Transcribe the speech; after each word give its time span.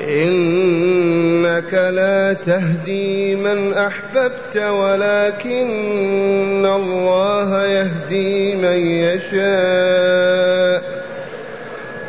إنك 0.07 1.73
لا 1.73 2.33
تهدي 2.33 3.35
من 3.35 3.73
أحببت 3.73 4.57
ولكن 4.57 6.65
الله 6.65 7.65
يهدي 7.65 8.55
من 8.55 8.87
يشاء 8.87 10.83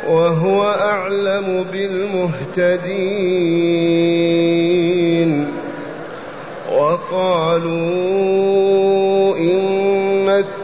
وهو 0.07 0.71
أعلم 0.71 1.65
بالمهتدين. 1.71 2.93
وقالوا 6.71 8.62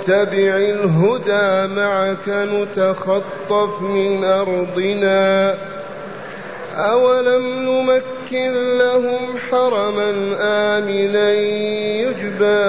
نتبع 0.09 0.57
الهدى 0.57 1.73
معك 1.75 2.27
نتخطف 2.27 3.81
من 3.81 4.25
أرضنا. 4.25 5.55
أولم 6.75 7.45
نمكن 7.69 8.77
لهم 8.77 9.37
حرما 9.51 10.09
آمنا 10.41 11.33
يجبى 12.01 12.59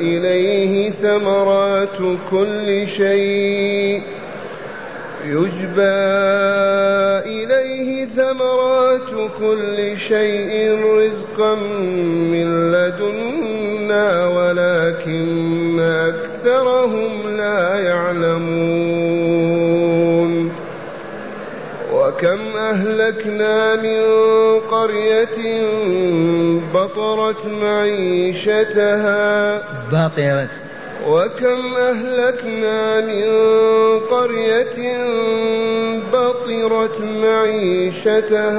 إليه 0.00 0.90
ثمرات 0.90 1.98
كل 2.30 2.86
شيء. 2.86 4.02
يجبى 5.26 5.98
إليه 7.26 8.04
ثمرات 8.04 9.30
كل 9.40 9.96
شيء 9.96 10.78
رزقا 10.84 11.54
من 11.54 12.70
لدنا 13.88 14.28
ولكن 14.28 15.80
أكثرهم 15.80 17.36
لا 17.36 17.80
يعلمون. 17.80 18.68
وكم 21.92 22.56
أهلكنا 22.56 23.76
من 23.76 24.02
قرية 24.70 25.38
بطرت 26.74 27.46
معيشتها. 27.62 29.08
باطرت 29.92 30.48
وكم 31.08 31.74
أهلكنا 31.76 33.00
من 33.00 33.26
قرية 34.10 34.78
بطرت 36.12 37.00
معيشتها. 37.00 38.58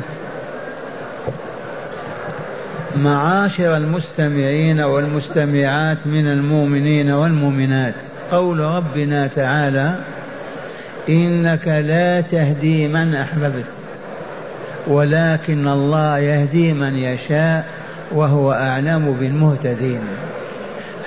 معاشر 3.03 3.77
المستمعين 3.77 4.81
والمستمعات 4.81 5.97
من 6.05 6.27
المؤمنين 6.27 7.11
والمؤمنات. 7.11 7.93
قول 8.31 8.59
ربنا 8.59 9.27
تعالى 9.27 9.95
إنك 11.09 11.67
لا 11.67 12.21
تهدي 12.21 12.87
من 12.87 13.15
أحببت 13.15 13.71
ولكن 14.87 15.67
الله 15.67 16.17
يهدي 16.17 16.73
من 16.73 16.95
يشاء 16.95 17.65
وهو 18.11 18.53
أعلم 18.53 19.17
بالمهتدين. 19.19 20.01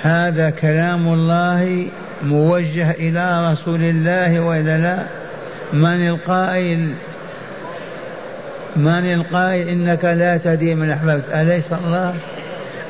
هذا 0.01 0.49
كلام 0.49 1.13
الله 1.13 1.85
موجه 2.23 2.91
إلى 2.91 3.51
رسول 3.51 3.81
الله 3.81 4.39
وإلى 4.39 4.77
لا 4.77 4.97
من 5.73 6.07
القائل 6.07 6.93
من 8.75 9.13
القائل 9.13 9.69
إنك 9.69 10.05
لا 10.05 10.37
تهدي 10.37 10.75
من 10.75 10.91
أحببت؟ 10.91 11.23
أليس 11.33 11.73
الله؟ 11.73 12.13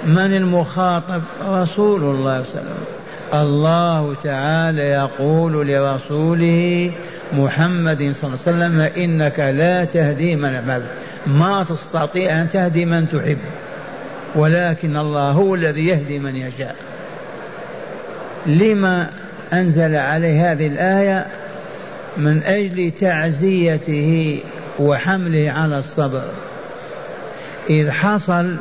من 0.06 0.35
المخاطب؟ 0.35 1.22
رسول 1.47 2.03
الله 2.03 2.44
صلى 2.44 2.62
الله 2.62 2.72
عليه 2.72 2.79
وسلم. 2.79 2.96
الله 3.34 4.16
تعالى 4.23 4.81
يقول 4.81 5.68
لرسوله 5.68 6.91
محمد 7.34 7.97
صلى 7.97 8.29
الله 8.29 8.40
عليه 8.47 8.57
وسلم 8.57 8.81
إنك 9.03 9.40
لا 9.40 9.85
تهدي 9.85 10.35
من 10.35 10.56
أحببت. 10.56 10.90
ما 11.28 11.63
تستطيع 11.63 12.41
أن 12.41 12.50
تهدي 12.50 12.85
من 12.85 13.09
تحب 13.09 13.38
ولكن 14.35 14.97
الله 14.97 15.31
هو 15.31 15.56
الذي 15.56 15.88
يهدي 15.88 16.19
من 16.19 16.35
يشاء. 16.35 16.75
لما 18.46 19.09
أنزل 19.53 19.96
عليه 19.96 20.52
هذه 20.52 20.67
الآية؟ 20.67 21.25
من 22.17 22.44
أجل 22.44 22.91
تعزيته 22.91 24.40
وحمله 24.79 25.51
على 25.51 25.79
الصبر. 25.79 26.23
إذ 27.69 27.89
حصل 27.89 28.55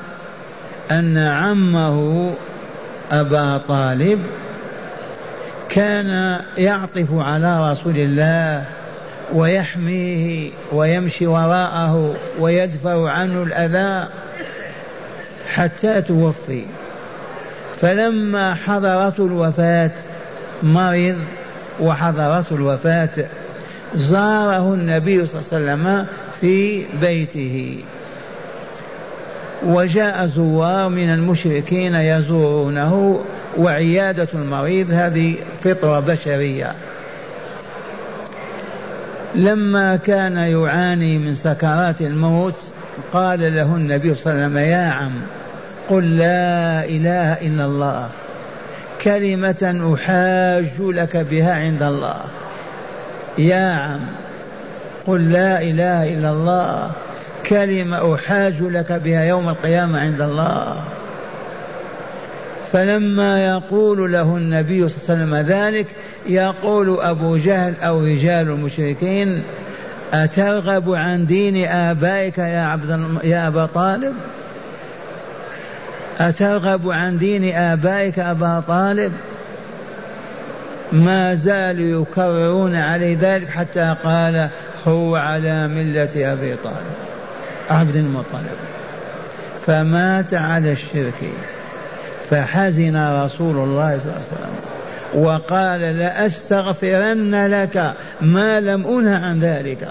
أن 0.90 1.18
عمه 1.18 2.30
أبا 3.12 3.60
طالب 3.68 4.22
كان 5.68 6.40
يعطف 6.58 7.06
على 7.12 7.70
رسول 7.70 7.96
الله 7.96 8.64
ويحميه 9.32 10.50
ويمشي 10.72 11.26
وراءه 11.26 12.14
ويدفع 12.38 13.10
عنه 13.10 13.42
الأذى 13.42 14.08
حتى 15.54 16.02
توفي. 16.02 16.64
فلما 17.80 18.54
حضرته 18.54 19.26
الوفاة 19.26 19.90
مرض 20.62 21.18
وحضرته 21.80 22.56
الوفاة 22.56 23.10
زاره 23.94 24.74
النبي 24.74 25.26
صلى 25.26 25.40
الله 25.40 25.72
عليه 25.72 25.82
وسلم 25.82 26.06
في 26.40 26.84
بيته. 27.00 27.78
وجاء 29.66 30.26
زوار 30.26 30.88
من 30.88 31.14
المشركين 31.14 31.94
يزورونه 31.94 33.20
وعيادة 33.58 34.28
المريض 34.34 34.90
هذه 34.90 35.34
فطرة 35.64 36.00
بشرية. 36.00 36.74
لما 39.34 39.96
كان 39.96 40.36
يعاني 40.36 41.18
من 41.18 41.34
سكرات 41.34 42.00
الموت 42.00 42.54
قال 43.12 43.54
له 43.54 43.76
النبي 43.76 44.14
صلى 44.14 44.32
الله 44.32 44.44
عليه 44.44 44.54
وسلم 44.54 44.58
يا 44.58 44.90
عم 44.90 45.12
قل 45.90 46.16
لا 46.16 46.84
إله 46.84 47.32
إلا 47.32 47.64
الله 47.64 48.08
كلمة 49.02 49.94
أحاج 49.94 50.80
لك 50.80 51.16
بها 51.16 51.54
عند 51.54 51.82
الله. 51.82 52.24
يا 53.38 53.72
عم 53.72 54.00
قل 55.06 55.32
لا 55.32 55.62
إله 55.62 56.14
إلا 56.14 56.30
الله. 56.30 56.90
كلمة 57.46 58.14
أحاج 58.14 58.62
لك 58.62 58.92
بها 58.92 59.24
يوم 59.24 59.48
القيامة 59.48 60.00
عند 60.00 60.20
الله. 60.20 60.80
فلما 62.72 63.46
يقول 63.46 64.12
له 64.12 64.36
النبي 64.36 64.88
صلى 64.88 65.14
الله 65.14 65.34
عليه 65.34 65.44
وسلم 65.44 65.56
ذلك 65.56 65.86
يقول 66.26 67.00
أبو 67.00 67.36
جهل 67.36 67.74
أو 67.82 68.00
رجال 68.00 68.48
المشركين 68.48 69.42
أترغب 70.14 70.90
عن 70.90 71.26
دين 71.26 71.68
آبائك 71.68 72.38
يا 72.38 72.60
عبد 72.60 73.08
يا 73.24 73.48
أبا 73.48 73.66
طالب؟ 73.66 74.14
أترغب 76.18 76.90
عن 76.90 77.18
دين 77.18 77.54
آبائك 77.54 78.18
أبا 78.18 78.62
طالب؟ 78.68 79.12
ما 80.94 81.34
زالوا 81.34 82.02
يكررون 82.02 82.74
عليه 82.74 83.18
ذلك 83.20 83.48
حتى 83.48 83.96
قال 84.04 84.48
هو 84.88 85.16
على 85.16 85.68
ملة 85.68 86.32
أبي 86.32 86.56
طالب. 86.56 86.94
عبد 87.70 87.96
المطلب. 87.96 88.56
فمات 89.66 90.34
على 90.34 90.72
الشرك. 90.72 91.30
فحزن 92.30 92.96
رسول 93.24 93.56
الله 93.56 93.98
صلى 93.98 94.12
الله 94.12 94.14
عليه 94.14 94.26
وسلم. 94.32 94.54
وقال 95.14 95.80
لأستغفرن 95.80 97.46
لك 97.46 97.92
ما 98.20 98.60
لم 98.60 98.86
أنه 98.86 99.18
عن 99.18 99.40
ذلك. 99.40 99.88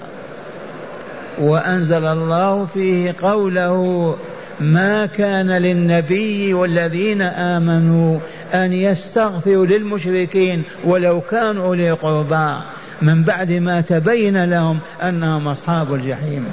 وأنزل 1.37 2.05
الله 2.05 2.65
فيه 2.65 3.15
قوله 3.21 4.15
ما 4.59 5.05
كان 5.05 5.51
للنبي 5.51 6.53
والذين 6.53 7.21
آمنوا 7.21 8.19
أن 8.53 8.73
يستغفروا 8.73 9.65
للمشركين 9.65 10.63
ولو 10.83 11.21
كانوا 11.21 11.65
أولي 11.65 11.91
قربى. 11.91 12.55
من 13.01 13.23
بعد 13.23 13.51
ما 13.51 13.81
تبين 13.81 14.45
لهم 14.45 14.79
أنهم 15.03 15.47
أصحاب 15.47 15.93
الجحيم. 15.93 16.45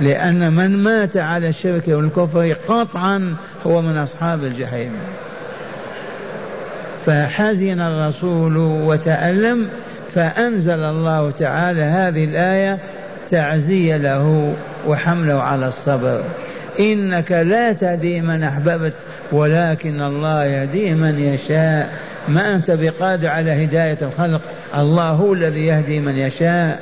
لأن 0.00 0.52
من 0.52 0.82
مات 0.82 1.16
على 1.16 1.48
الشرك 1.48 1.88
والكفر 1.88 2.54
قطعا 2.68 3.36
هو 3.66 3.82
من 3.82 3.96
أصحاب 3.96 4.44
الجحيم. 4.44 4.92
فحزن 7.06 7.80
الرسول 7.80 8.56
وتألم 8.56 9.68
فأنزل 10.14 10.84
الله 10.84 11.30
تعالى 11.30 11.82
هذه 11.82 12.24
الآية 12.24 12.78
تعزية 13.30 13.96
له 13.96 14.54
وحمله 14.86 15.42
على 15.42 15.68
الصبر. 15.68 16.24
إنك 16.80 17.32
لا 17.32 17.72
تهدي 17.72 18.20
من 18.20 18.42
أحببت 18.42 18.92
ولكن 19.34 20.00
الله 20.00 20.44
يهدي 20.44 20.94
من 20.94 21.18
يشاء. 21.18 21.92
ما 22.28 22.54
أنت 22.54 22.70
بقادر 22.70 23.28
على 23.28 23.64
هداية 23.64 23.98
الخلق. 24.02 24.40
الله 24.76 25.10
هو 25.10 25.32
الذي 25.32 25.66
يهدي 25.66 26.00
من 26.00 26.16
يشاء. 26.16 26.80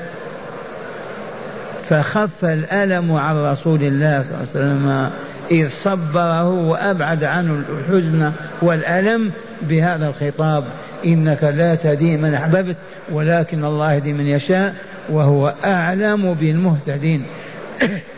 فخف 1.89 2.45
الألم 2.45 3.13
عن 3.13 3.37
رسول 3.37 3.83
الله 3.83 4.23
صلى 4.23 4.31
الله 4.31 4.39
عليه 4.39 4.51
وسلم. 4.51 5.11
إذ 5.51 5.69
صبره 5.69 6.49
وأبعد 6.49 7.25
عنه 7.25 7.63
الحزن 7.69 8.33
والألم 8.63 9.31
بهذا 9.63 10.09
الخطاب. 10.09 10.65
إنك 11.05 11.45
لا 11.45 11.75
تهدي 11.75 12.17
من 12.17 12.35
أحببت 12.35 12.77
ولكن 13.13 13.65
الله 13.65 13.93
يهدي 13.93 14.13
من 14.13 14.27
يشاء 14.27 14.75
وهو 15.11 15.55
أعلم 15.65 16.35
بالمهتدين. 16.35 17.25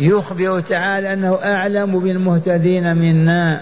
يخبر 0.00 0.60
تعالى 0.60 1.12
أنه 1.12 1.38
أعلم 1.44 1.98
بالمهتدين 2.00 2.96
منا. 2.96 3.60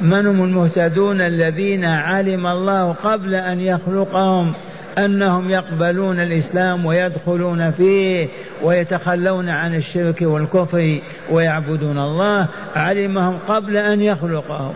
من 0.00 0.26
هم 0.26 0.44
المهتدون 0.44 1.20
الذين 1.20 1.84
علم 1.84 2.46
الله 2.46 2.92
قبل 2.92 3.34
أن 3.34 3.60
يخلقهم؟ 3.60 4.52
أنهم 4.98 5.50
يقبلون 5.50 6.20
الإسلام 6.20 6.86
ويدخلون 6.86 7.70
فيه 7.70 8.28
ويتخلون 8.62 9.48
عن 9.48 9.74
الشرك 9.74 10.22
والكفر 10.22 10.98
ويعبدون 11.30 11.98
الله. 11.98 12.46
علمهم 12.76 13.38
قبل 13.48 13.76
أن 13.76 14.00
يخلقهم. 14.00 14.74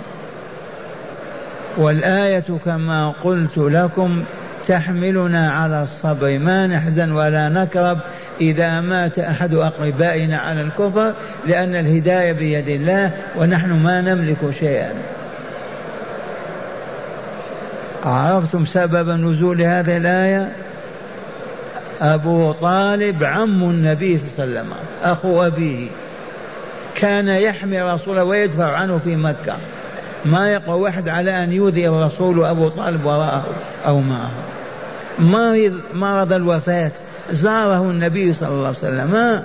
والآية 1.76 2.44
كما 2.64 3.12
قلت 3.24 3.58
لكم 3.58 4.22
تحملنا 4.68 5.50
على 5.52 5.82
الصبر. 5.82 6.38
ما 6.38 6.66
نحزن 6.66 7.12
ولا 7.12 7.48
نكرب. 7.48 7.98
إذا 8.40 8.80
مات 8.80 9.18
أحد 9.18 9.54
أقربائنا 9.54 10.38
على 10.38 10.60
الكفر 10.60 11.12
لأن 11.46 11.74
الهداية 11.74 12.32
بيد 12.32 12.68
الله 12.68 13.10
ونحن 13.36 13.72
ما 13.72 14.00
نملك 14.00 14.50
شيئا. 14.58 14.92
عرفتم 18.04 18.66
سبب 18.66 19.08
نزول 19.08 19.62
هذه 19.62 19.96
الآية؟ 19.96 20.52
أبو 22.00 22.52
طالب 22.52 23.24
عم 23.24 23.62
النبي 23.62 24.18
صلى 24.18 24.44
الله 24.44 24.60
عليه 24.60 24.60
وسلم 24.60 24.72
أخو 25.02 25.46
أبيه 25.46 25.88
كان 26.94 27.28
يحمي 27.28 27.82
رسوله 27.82 28.24
ويدفع 28.24 28.76
عنه 28.76 29.00
في 29.04 29.16
مكة. 29.16 29.56
ما 30.24 30.52
يقوى 30.52 30.80
واحد 30.80 31.08
على 31.08 31.44
أن 31.44 31.52
يؤذي 31.52 31.88
الرسول 31.88 32.44
أبو 32.44 32.68
طالب 32.68 33.04
وراءه 33.04 33.46
أو 33.86 34.00
معه. 34.00 34.30
مرض 35.94 36.32
الوفاة. 36.32 36.92
زاره 37.30 37.82
النبي 37.82 38.34
صلى 38.34 38.48
الله 38.48 38.66
عليه 38.66 38.78
وسلم 38.78 39.42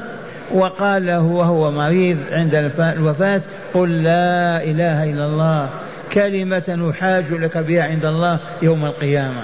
وقال 0.51 1.05
له 1.05 1.21
وهو 1.21 1.71
مريض 1.71 2.17
عند 2.31 2.55
الوفاة 2.79 3.41
قل 3.73 4.03
لا 4.03 4.63
إله 4.63 5.03
إلا 5.03 5.25
الله 5.25 5.69
كلمة 6.13 6.91
أحاج 6.91 7.31
لك 7.31 7.57
بها 7.57 7.83
عند 7.83 8.05
الله 8.05 8.39
يوم 8.61 8.85
القيامة. 8.85 9.43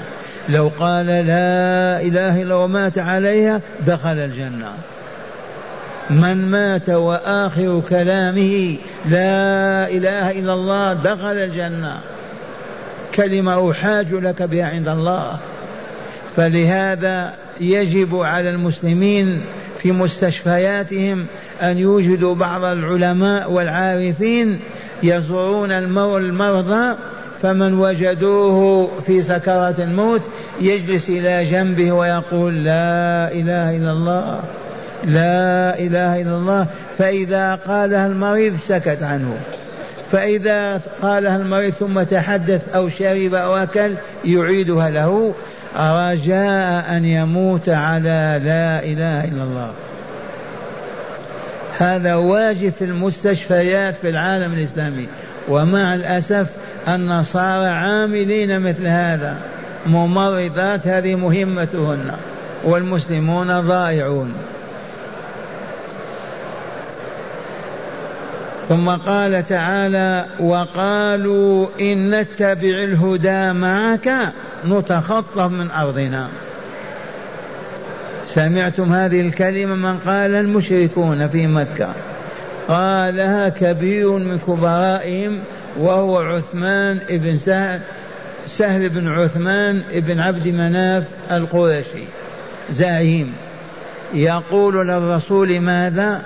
لو 0.49 0.71
قال 0.79 1.05
لا 1.05 2.01
إله 2.01 2.41
إلا 2.41 2.55
ومات 2.55 2.97
عليها 2.97 3.61
دخل 3.87 4.17
الجنة. 4.17 4.71
من 6.09 6.51
مات 6.51 6.89
وآخر 6.89 7.81
كلامه 7.89 8.77
لا 9.05 9.87
إله 9.89 10.31
إلا 10.31 10.53
الله 10.53 10.93
دخل 10.93 11.37
الجنة. 11.37 11.99
كلمة 13.15 13.71
أحاج 13.71 14.13
لك 14.13 14.43
بها 14.43 14.65
عند 14.65 14.87
الله. 14.87 15.37
فلهذا 16.35 17.33
يجب 17.61 18.15
على 18.15 18.49
المسلمين 18.49 19.41
في 19.77 19.91
مستشفياتهم 19.91 21.25
أن 21.61 21.77
يوجدوا 21.77 22.35
بعض 22.35 22.63
العلماء 22.63 23.51
والعارفين 23.51 24.59
يزورون 25.03 25.71
المرضى 25.71 26.97
فمن 27.41 27.73
وجدوه 27.73 28.89
في 29.05 29.21
سكرات 29.21 29.79
الموت 29.79 30.21
يجلس 30.61 31.09
إلى 31.09 31.45
جنبه 31.45 31.91
ويقول 31.91 32.63
لا 32.63 33.31
إله 33.31 33.77
إلا 33.77 33.91
الله 33.91 34.43
لا 35.03 35.79
إله 35.79 36.21
إلا 36.21 36.35
الله. 36.35 36.67
فإذا 36.97 37.55
قالها 37.55 38.07
المريض 38.07 38.57
سكت 38.57 39.03
عنه. 39.03 39.37
فإذا 40.11 40.81
قالها 41.01 41.35
المريض 41.35 41.73
ثم 41.73 42.03
تحدث 42.03 42.75
أو 42.75 42.89
شرب 42.89 43.33
أو 43.33 43.55
أكل 43.55 43.93
يعيدها 44.25 44.89
له. 44.89 45.33
رجاء 45.77 46.97
أن 46.97 47.05
يموت 47.05 47.69
على 47.69 48.41
لا 48.43 48.83
إله 48.83 49.23
إلا 49.25 49.43
الله. 49.43 49.71
هذا 51.79 52.15
واجب 52.15 52.69
في 52.69 52.85
المستشفيات 52.85 53.97
في 53.97 54.09
العالم 54.09 54.53
الإسلامي. 54.53 55.07
ومع 55.49 55.93
الأسف 55.93 56.47
النصارى 56.87 57.67
عاملين 57.67 58.59
مثل 58.59 58.87
هذا. 58.87 59.37
ممرضات 59.87 60.87
هذه 60.87 61.15
مهمتهن. 61.15 62.11
والمسلمون 62.63 63.61
ضائعون 63.61 64.33
ثم 68.69 68.89
قال 68.89 69.45
تعالى 69.45 70.25
وقالوا 70.39 71.67
إن 71.81 72.15
نتبع 72.15 72.83
الهدى 72.83 73.53
معك. 73.53 74.33
نتخطف 74.65 75.51
من 75.51 75.71
أرضنا. 75.71 76.29
سمعتم 78.25 78.93
هذه 78.93 79.21
الكلمة 79.21 79.75
من 79.75 79.99
قال 79.99 80.35
المشركون 80.35 81.27
في 81.27 81.47
مكة. 81.47 81.93
قالها 82.67 83.49
كبير 83.49 84.11
من 84.11 84.39
كبرائهم 84.47 85.39
وهو 85.77 86.17
عثمان 86.17 86.99
بن 87.09 87.37
سهل 87.37 87.79
سهل 88.47 88.89
بن 88.89 89.07
عثمان 89.07 89.81
بن 89.93 90.19
عبد 90.19 90.47
مناف 90.47 91.03
القرشي 91.31 92.03
زعيم. 92.71 93.33
يقول 94.13 94.87
للرسول 94.87 95.59
ماذا؟ 95.59 96.21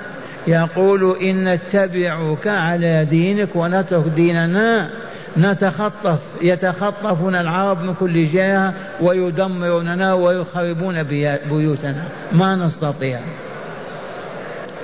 يقول 0.47 1.15
إن 1.21 1.53
نتبعك 1.53 2.47
على 2.47 3.05
دينك 3.05 3.55
ونترك 3.55 4.05
ديننا. 4.15 4.89
نتخطف 5.37 6.19
يتخطفنا 6.41 7.41
العرب 7.41 7.81
من 7.81 7.93
كل 7.93 8.27
جهة 8.27 8.73
ويدمروننا 9.01 10.13
ويخربون 10.13 11.03
بيوتنا. 11.49 12.03
ما 12.31 12.55
نستطيع. 12.55 13.19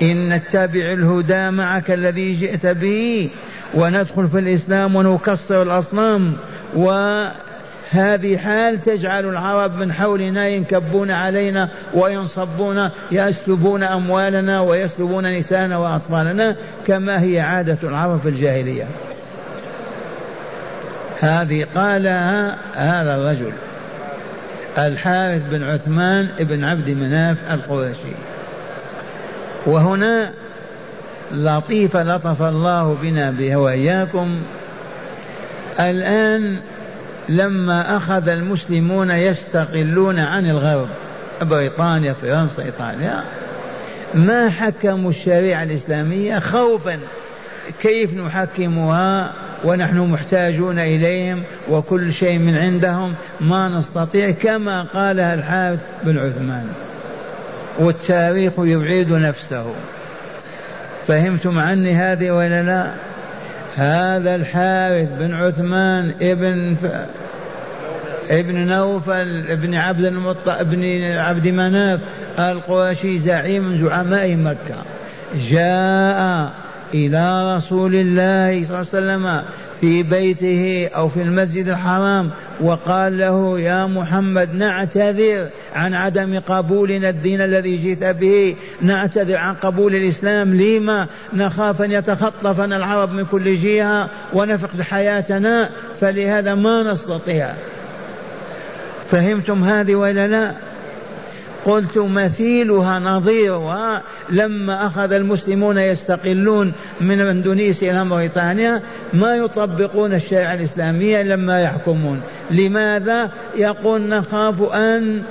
إن 0.02 0.30
نتبع 0.30 0.94
الهدى 0.94 1.50
معك 1.50 1.92
الذي 1.92 2.34
جئت 2.34 2.66
به 2.66 3.30
وندخل 3.74 4.28
في 4.28 4.40
الإسلام 4.40 4.96
ونكسر 4.96 5.62
الأصنام. 5.62 6.34
وهذه 6.76 8.38
حال 8.38 8.82
تجعل 8.82 9.26
العرب 9.26 9.76
من 9.80 9.92
حولنا 9.92 10.48
ينكبون 10.48 11.12
علينا 11.12 11.70
وينصبون 11.94 12.90
يسلبون 13.12 13.84
أموالنا 13.84 14.62
ويسلبون 14.62 15.34
نساءنا 15.34 15.78
وأطفالنا 15.78 16.56
كما 16.88 17.22
هي 17.22 17.40
عادة 17.40 17.78
العرب 17.84 18.20
في 18.20 18.30
الجاهلية. 18.30 18.88
هذه 21.20 21.66
قالها 21.76 22.58
هذا 22.76 23.16
الرجل 23.16 23.54
الحارث 24.78 25.42
بن 25.52 25.64
عثمان 25.64 26.28
بن 26.40 26.64
عبد 26.64 26.90
مناف 26.90 27.38
القرشي 27.52 28.16
وهنا 29.66 30.32
لطيفة 31.32 32.04
لطف 32.04 32.42
الله 32.42 32.98
بنا 33.02 33.32
بها 33.32 33.58
وإياكم 33.58 34.42
الآن 35.80 36.60
لما 37.30 37.98
أخذ 37.98 38.30
المسلمون 38.30 39.12
يستقلون 39.12 40.20
عن 40.20 40.50
الغرب 40.50 40.88
بريطانيا 41.42 42.14
فرنسا 42.14 42.64
إيطاليا 42.64 43.24
ما 44.14 44.50
حكموا 44.50 45.10
الشريعة 45.10 45.64
الإسلامية؟ 45.64 46.40
خوفا. 46.40 47.00
كيف 47.82 48.14
نحكمها؟ 48.14 49.34
ونحن 49.64 49.98
محتاجون 49.98 50.80
إليهم 50.80 51.44
وكل 51.70 52.14
شيء 52.14 52.40
من 52.40 52.56
عندهم 52.56 53.14
ما 53.42 53.70
نستطيع 53.70 54.32
كما 54.32 54.84
قالها 54.84 55.34
الحارث 55.34 55.80
بن 56.04 56.18
عثمان. 56.18 56.68
والتاريخ 57.80 58.54
يعيد 58.58 59.12
نفسه. 59.12 59.66
فهمتم 61.08 61.60
عني 61.60 61.96
هذه 61.96 62.32
ولا 62.32 62.62
لا؟ 62.62 62.92
هذا 63.76 64.36
الحارث 64.36 65.10
بن 65.20 65.34
عثمان 65.34 66.14
ابن 66.22 66.76
ف... 66.76 66.86
ابن 68.30 68.56
نوفل 68.56 69.46
ابن 69.50 69.76
عبد 69.76 70.06
المط... 70.06 70.48
ابن 70.48 71.04
عبد 71.04 71.48
مناف 71.48 72.00
القرشي 72.40 73.20
زعيم 73.20 73.78
زعماء 73.78 74.36
مكة. 74.36 74.84
جاء 75.50 76.52
إلى 76.94 77.56
رسول 77.56 77.96
الله 77.96 78.66
صلى 78.66 78.68
الله 78.68 78.78
عليه 78.78 78.80
وسلم 78.80 79.44
في 79.82 80.04
بيته 80.04 80.90
أو 80.96 81.10
في 81.10 81.22
المسجد 81.22 81.68
الحرام 81.68 82.30
وقال 82.62 83.18
له 83.18 83.60
يا 83.60 83.86
محمد 83.86 84.56
نعتذر 84.56 85.48
عن 85.76 85.94
عدم 85.94 86.40
قبولنا 86.40 87.10
الدين 87.10 87.42
الذي 87.42 87.78
جئت 87.78 88.04
به 88.04 88.56
نعتذر 88.82 89.38
عن 89.38 89.54
قبول 89.54 89.96
الإسلام. 89.96 90.62
لما؟ 90.62 91.08
نخاف 91.34 91.82
أن 91.82 91.92
يتخطفنا 91.92 92.78
العرب 92.78 93.14
من 93.14 93.26
كل 93.32 93.56
جهة 93.56 94.10
ونفقد 94.34 94.82
حياتنا 94.82 95.70
فلهذا 96.02 96.56
ما 96.56 96.84
نستطيع. 96.84 97.54
فهمتم 99.12 99.64
هذه 99.64 99.96
ولا 99.96 100.28
لا؟ 100.28 100.69
قلت 101.66 101.98
مثيلها 101.98 103.00
نظيرها 103.00 104.02
لما 104.30 104.88
أخذ 104.88 105.12
المسلمون 105.12 105.78
يستقلون 105.78 106.74
من 107.02 107.22
إندونيسيا 107.22 107.92
إلى 107.92 108.06
موريتانيا 108.06 108.82
ما 109.14 109.36
يطبقون 109.36 110.14
الشريعة 110.14 110.54
الإسلامية 110.54 111.22
لما 111.22 111.62
يحكمون. 111.62 112.22
لماذا؟ 112.52 113.30
يقول 113.56 114.02
نخاف 114.02 114.74
أن 114.74 115.24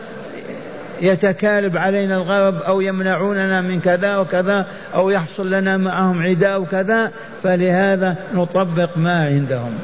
يتكالب 1.01 1.77
علينا 1.77 2.17
الغرب 2.17 2.63
أو 2.63 2.81
يمنعوننا 2.81 3.61
من 3.61 3.81
كذا 3.81 4.17
وكذا 4.17 4.67
أو 4.95 5.11
يحصل 5.11 5.51
لنا 5.51 5.77
معهم 5.77 6.23
عداء 6.23 6.61
وكذا 6.61 7.11
فلهذا 7.43 8.17
نطبق 8.35 8.91
ما 8.97 9.25
عندهم. 9.25 9.75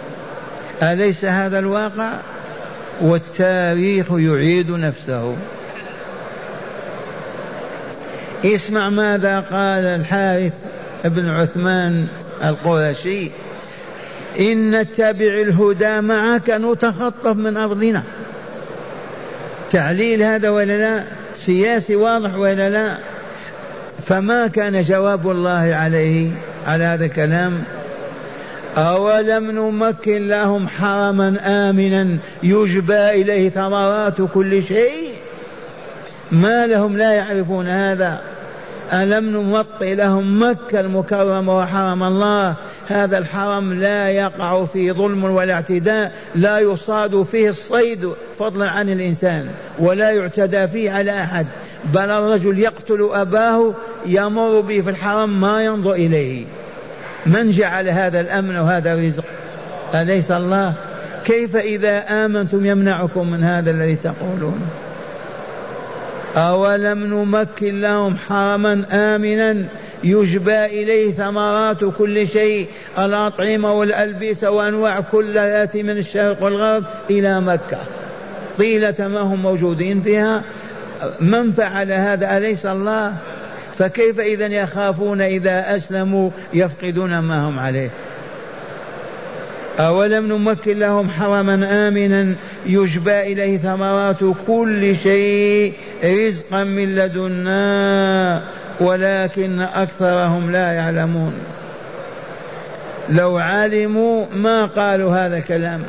أليس 0.82 1.24
هذا 1.24 1.58
الواقع؟ 1.58 2.12
والتاريخ 3.00 4.06
يعيد 4.10 4.70
نفسه. 4.70 5.34
اسمع 8.44 8.90
ماذا 8.90 9.40
قال 9.40 9.84
الحارث 9.84 10.52
بن 11.04 11.28
عثمان 11.28 12.06
القرشي. 12.44 13.30
إن 14.40 14.80
نتبع 14.80 15.26
الهدى 15.26 16.00
معك 16.00 16.50
نتخطف 16.50 17.36
من 17.36 17.56
أرضنا. 17.56 18.02
تعليل 19.70 20.22
هذا 20.22 20.48
ولا 20.48 20.72
لا؟ 20.72 21.04
سياسي 21.34 21.96
واضح 21.96 22.34
ولا 22.34 22.70
لا؟ 22.70 22.96
فما 24.04 24.46
كان 24.46 24.82
جواب 24.82 25.30
الله 25.30 25.74
عليه 25.74 26.30
على 26.66 26.84
هذا 26.84 27.04
الكلام؟ 27.04 27.62
أولم 28.76 29.50
نمكن 29.50 30.28
لهم 30.28 30.68
حرما 30.68 31.36
آمنا 31.70 32.16
يجبى 32.42 33.10
إليه 33.10 33.50
ثمرات 33.50 34.22
كل 34.34 34.62
شيء؟ 34.62 35.10
ما 36.32 36.66
لهم 36.66 36.96
لا 36.96 37.12
يعرفون 37.12 37.66
هذا. 37.66 38.20
ألم 38.92 39.24
نمطي 39.24 39.94
لهم 39.94 40.42
مكة 40.42 40.80
المكرمة 40.80 41.58
وحرم 41.58 42.02
الله؟ 42.02 42.54
هذا 42.88 43.18
الحرم 43.18 43.72
لا 43.72 44.08
يقع 44.08 44.64
فيه 44.64 44.92
ظلم 44.92 45.24
ولا 45.24 45.52
اعتداء 45.52 46.12
لا 46.34 46.58
يصاد 46.58 47.22
فيه 47.22 47.48
الصيد 47.48 48.12
فضلا 48.38 48.70
عن 48.70 48.88
الإنسان 48.88 49.48
ولا 49.78 50.10
يعتدى 50.10 50.68
فيه 50.68 50.90
على 50.90 51.20
أحد 51.20 51.46
بل 51.84 52.10
الرجل 52.10 52.58
يقتل 52.58 53.08
أباه 53.12 53.74
يمر 54.06 54.60
به 54.60 54.80
في 54.80 54.90
الحرم 54.90 55.40
ما 55.40 55.64
ينظر 55.64 55.92
إليه. 55.92 56.44
من 57.26 57.50
جعل 57.50 57.88
هذا 57.88 58.20
الأمن 58.20 58.56
وهذا 58.56 58.94
الرزق؟ 58.94 59.24
أليس 59.94 60.30
الله؟ 60.30 60.72
كيف 61.24 61.56
إذا 61.56 62.24
آمنتم 62.24 62.66
يمنعكم 62.66 63.30
من 63.30 63.44
هذا 63.44 63.70
الذي 63.70 63.96
تقولون؟ 63.96 64.60
أولم 66.36 67.04
نمكن 67.04 67.80
لهم 67.80 68.16
حرما 68.16 68.84
آمنا 68.90 69.64
يجبى 70.04 70.64
إليه 70.64 71.12
ثمرات 71.12 71.84
كل 71.84 72.28
شيء 72.28 72.68
الأطعمة 72.98 73.72
والألبسة 73.72 74.50
وأنواع 74.50 75.00
كلها 75.00 75.46
يأتي 75.46 75.82
من 75.82 75.98
الشرق 75.98 76.42
والغرب 76.42 76.84
إلى 77.10 77.40
مكة. 77.40 77.78
طيلة 78.58 78.94
ما 78.98 79.20
هم 79.20 79.42
موجودين 79.42 80.00
فيها. 80.00 80.42
من 81.20 81.52
فعل 81.52 81.92
هذا؟ 81.92 82.36
أليس 82.36 82.66
الله؟ 82.66 83.14
فكيف 83.78 84.20
إذا 84.20 84.46
يخافون 84.46 85.20
إذا 85.20 85.76
أسلموا 85.76 86.30
يفقدون 86.54 87.18
ما 87.18 87.48
هم 87.48 87.58
عليه؟ 87.58 87.90
أولم 89.78 90.26
نمكن 90.26 90.78
لهم 90.78 91.10
حرما 91.10 91.88
آمنا 91.88 92.34
يجبى 92.66 93.20
إليه 93.20 93.58
ثمرات 93.58 94.16
كل 94.46 94.96
شيء 94.96 95.72
رزقا 96.04 96.64
من 96.64 96.94
لدنا 96.94 98.42
ولكن 98.80 99.60
أكثرهم 99.60 100.50
لا 100.50 100.72
يعلمون. 100.72 101.32
لو 103.08 103.36
علموا 103.36 104.26
ما 104.34 104.64
قالوا 104.64 105.16
هذا 105.16 105.36
الكلام. 105.36 105.80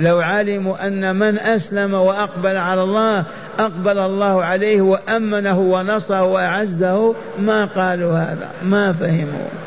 لو 0.00 0.20
علموا 0.20 0.86
أن 0.86 1.16
من 1.16 1.38
أسلم 1.38 1.94
وأقبل 1.94 2.56
على 2.56 2.82
الله 2.82 3.24
أقبل 3.58 3.98
الله 3.98 4.44
عليه 4.44 4.80
وأمنه 4.80 5.58
ونصره 5.58 6.22
وأعزه 6.22 7.14
ما 7.38 7.64
قالوا 7.64 8.18
هذا 8.18 8.50
ما 8.64 8.92
فهموا. 8.92 9.63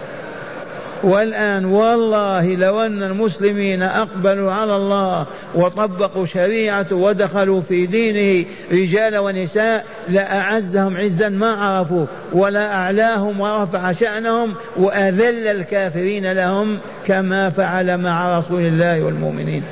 والآن 1.04 1.66
والله 1.66 2.56
لو 2.56 2.82
أن 2.82 3.04
المسلمين 3.04 3.82
أقبلوا 3.82 4.51
على 4.51 4.75
الله 4.75 5.25
وطبقوا 5.56 6.25
شريعته 6.25 6.96
ودخلوا 6.96 7.62
في 7.62 7.86
دينه 7.86 8.46
رجال 8.72 9.18
ونساء 9.18 9.86
لأعزهم 10.10 10.98
عزا 10.98 11.30
ما 11.30 11.51
عرفوا 11.51 12.06
ولا 12.34 12.74
أعلاهم 12.74 13.39
ورفع 13.39 13.92
شأنهم 13.92 14.54
وأذل 14.77 15.48
الكافرين 15.48 16.32
لهم 16.32 16.77
كما 17.06 17.50
فعل 17.50 17.98
مع 17.98 18.38
رسول 18.38 18.62
الله 18.62 19.04
والمؤمنين. 19.04 19.63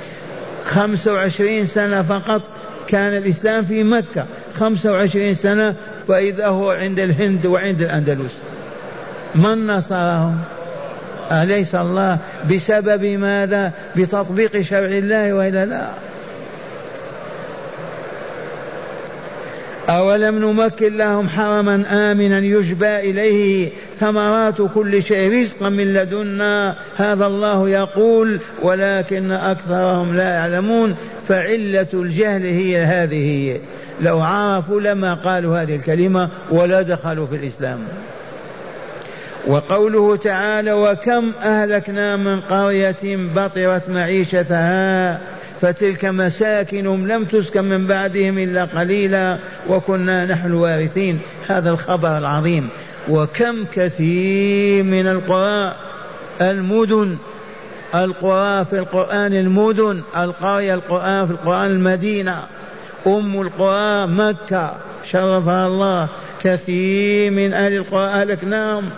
خمسة 0.65 1.13
وعشرين 1.13 1.65
سنة 1.65 2.01
فقط 2.01 2.41
كان 2.87 3.17
الإسلام 3.17 3.65
في 3.65 3.83
مكة. 3.83 4.25
خمسة 4.59 4.91
وعشرين 4.91 5.33
سنة 5.33 5.75
فإذا 6.07 6.47
هو 6.47 6.71
عند 6.71 6.99
الهند 6.99 7.45
وعند 7.45 7.81
الأندلس. 7.81 8.35
من 9.35 9.67
نصرهم؟ 9.67 10.39
أليس 11.31 11.75
الله 11.75 12.17
بسبب 12.51 13.05
ماذا؟ 13.05 13.71
بتطبيق 13.95 14.61
شرع 14.61 14.87
الله 14.87 15.33
وإلا 15.33 15.65
لا؟ 15.65 15.89
أولم 19.89 20.39
نمكن 20.39 20.97
لهم 20.97 21.29
حرما 21.29 21.75
آمنا 22.11 22.39
يجبى 22.39 22.99
إليه 22.99 23.69
ثمرات 23.99 24.55
كل 24.73 25.03
شيء 25.03 25.41
رزقا 25.41 25.69
من 25.69 25.93
لدنا. 25.93 26.75
هذا 26.95 27.25
الله 27.25 27.69
يقول 27.69 28.39
ولكن 28.61 29.31
أكثرهم 29.31 30.15
لا 30.15 30.29
يعلمون. 30.29 30.95
فعلة 31.27 31.87
الجهل 31.93 32.43
هي 32.43 32.83
هذه. 32.83 33.59
لو 34.01 34.21
عرفوا 34.21 34.81
لما 34.81 35.13
قالوا 35.13 35.61
هذه 35.61 35.75
الكلمة 35.75 36.29
ولا 36.51 36.81
دخلوا 36.81 37.27
في 37.27 37.35
الإسلام. 37.35 37.79
وقوله 39.47 40.15
تعالى 40.15 40.73
وكم 40.73 41.31
أهلكنا 41.43 42.15
من 42.15 42.41
قرية 42.41 43.17
بطرت 43.35 43.89
معيشتها 43.89 45.19
فتلك 45.61 46.05
مساكنهم 46.05 47.07
لم 47.07 47.25
تسكن 47.25 47.63
من 47.63 47.87
بعدهم 47.87 48.39
إلا 48.39 48.65
قليلا 48.65 49.37
وكنا 49.69 50.25
نحن 50.25 50.47
الوارثين. 50.47 51.19
هذا 51.47 51.69
الخبر 51.69 52.17
العظيم. 52.17 52.69
وكم 53.09 53.65
كثير 53.73 54.83
من 54.83 55.07
القرى 55.07 55.75
المدن 56.41 57.17
القرى 57.95 58.65
في 58.65 58.79
القرآن 58.79 59.33
المدن 59.33 60.01
القرية 60.17 60.73
القرآن 60.73 61.25
في 61.25 61.31
القرآن 61.31 61.71
المدينة 61.71 62.43
أم 63.07 63.41
القرى 63.41 64.07
مكة 64.07 64.77
شرفها 65.03 65.67
الله 65.67 66.09
كثير 66.43 67.31
من 67.31 67.53
أهل 67.53 67.73
القرى 67.73 68.05
أهلكناهم. 68.07 68.89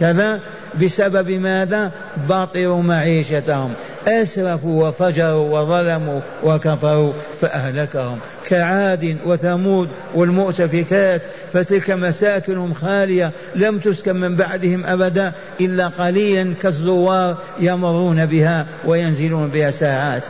كذا 0.00 0.40
بسبب 0.82 1.30
ماذا؟ 1.30 1.90
بطروا 2.28 2.82
معيشتهم. 2.82 3.72
أسرفوا 4.08 4.88
وفجروا 4.88 5.60
وظلموا 5.60 6.20
وكفروا 6.44 7.12
فأهلكهم. 7.40 8.18
كعاد 8.48 9.16
وثمود 9.24 9.88
والمؤتفكات 10.14 11.22
فتلك 11.52 11.90
مساكنهم 11.90 12.74
خالية 12.74 13.30
لم 13.54 13.78
تسكن 13.78 14.16
من 14.16 14.36
بعدهم 14.36 14.84
أبدا 14.86 15.32
إلا 15.60 15.88
قليلا 15.88 16.54
كالزوار 16.62 17.36
يمرون 17.60 18.26
بها 18.26 18.66
وينزلون 18.84 19.48
بها 19.48 19.70
ساعات. 19.70 20.22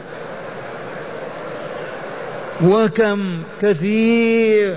وكم 2.65 3.43
كثير 3.63 4.75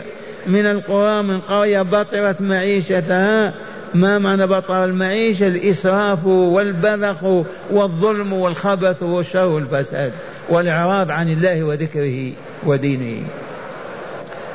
من 0.47 0.65
القرى 0.65 1.23
من 1.23 1.39
قرية 1.39 1.81
بطرت 1.81 2.41
معيشتها 2.41 3.53
ما 3.95 4.19
معنى 4.19 4.47
بطر 4.47 4.85
المعيشة 4.85 5.47
الإسراف 5.47 6.25
والبذخ 6.25 7.23
والظلم 7.71 8.33
والخبث 8.33 9.03
والشر 9.03 9.47
والفساد 9.47 10.11
والإعراض 10.49 11.11
عن 11.11 11.29
الله 11.29 11.63
وذكره 11.63 12.31
ودينه 12.65 13.27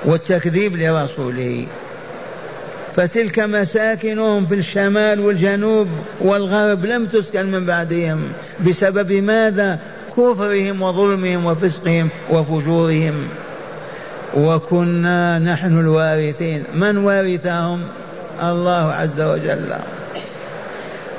والتكذيب 0.05 0.77
لرسوله. 0.77 1.67
فتلك 2.97 3.39
مساكنهم 3.39 4.47
في 4.47 4.55
الشمال 4.55 5.21
والجنوب 5.21 5.89
والغرب 6.21 6.85
لم 6.85 7.07
تسكن 7.07 7.47
من 7.47 7.67
بعدهم 7.67 8.21
بسبب 8.67 9.13
ماذا؟ 9.13 9.79
كفرهم 10.17 10.83
وظلمهم 10.83 11.47
وفسقهم 11.47 12.09
وفجورهم. 12.31 13.29
وكنا 14.37 15.39
نحن 15.39 15.81
الوارثين. 15.81 16.65
من 16.75 16.97
وارثهم؟ 16.97 17.81
الله 18.43 18.93
عز 18.93 19.21
وجل. 19.21 19.73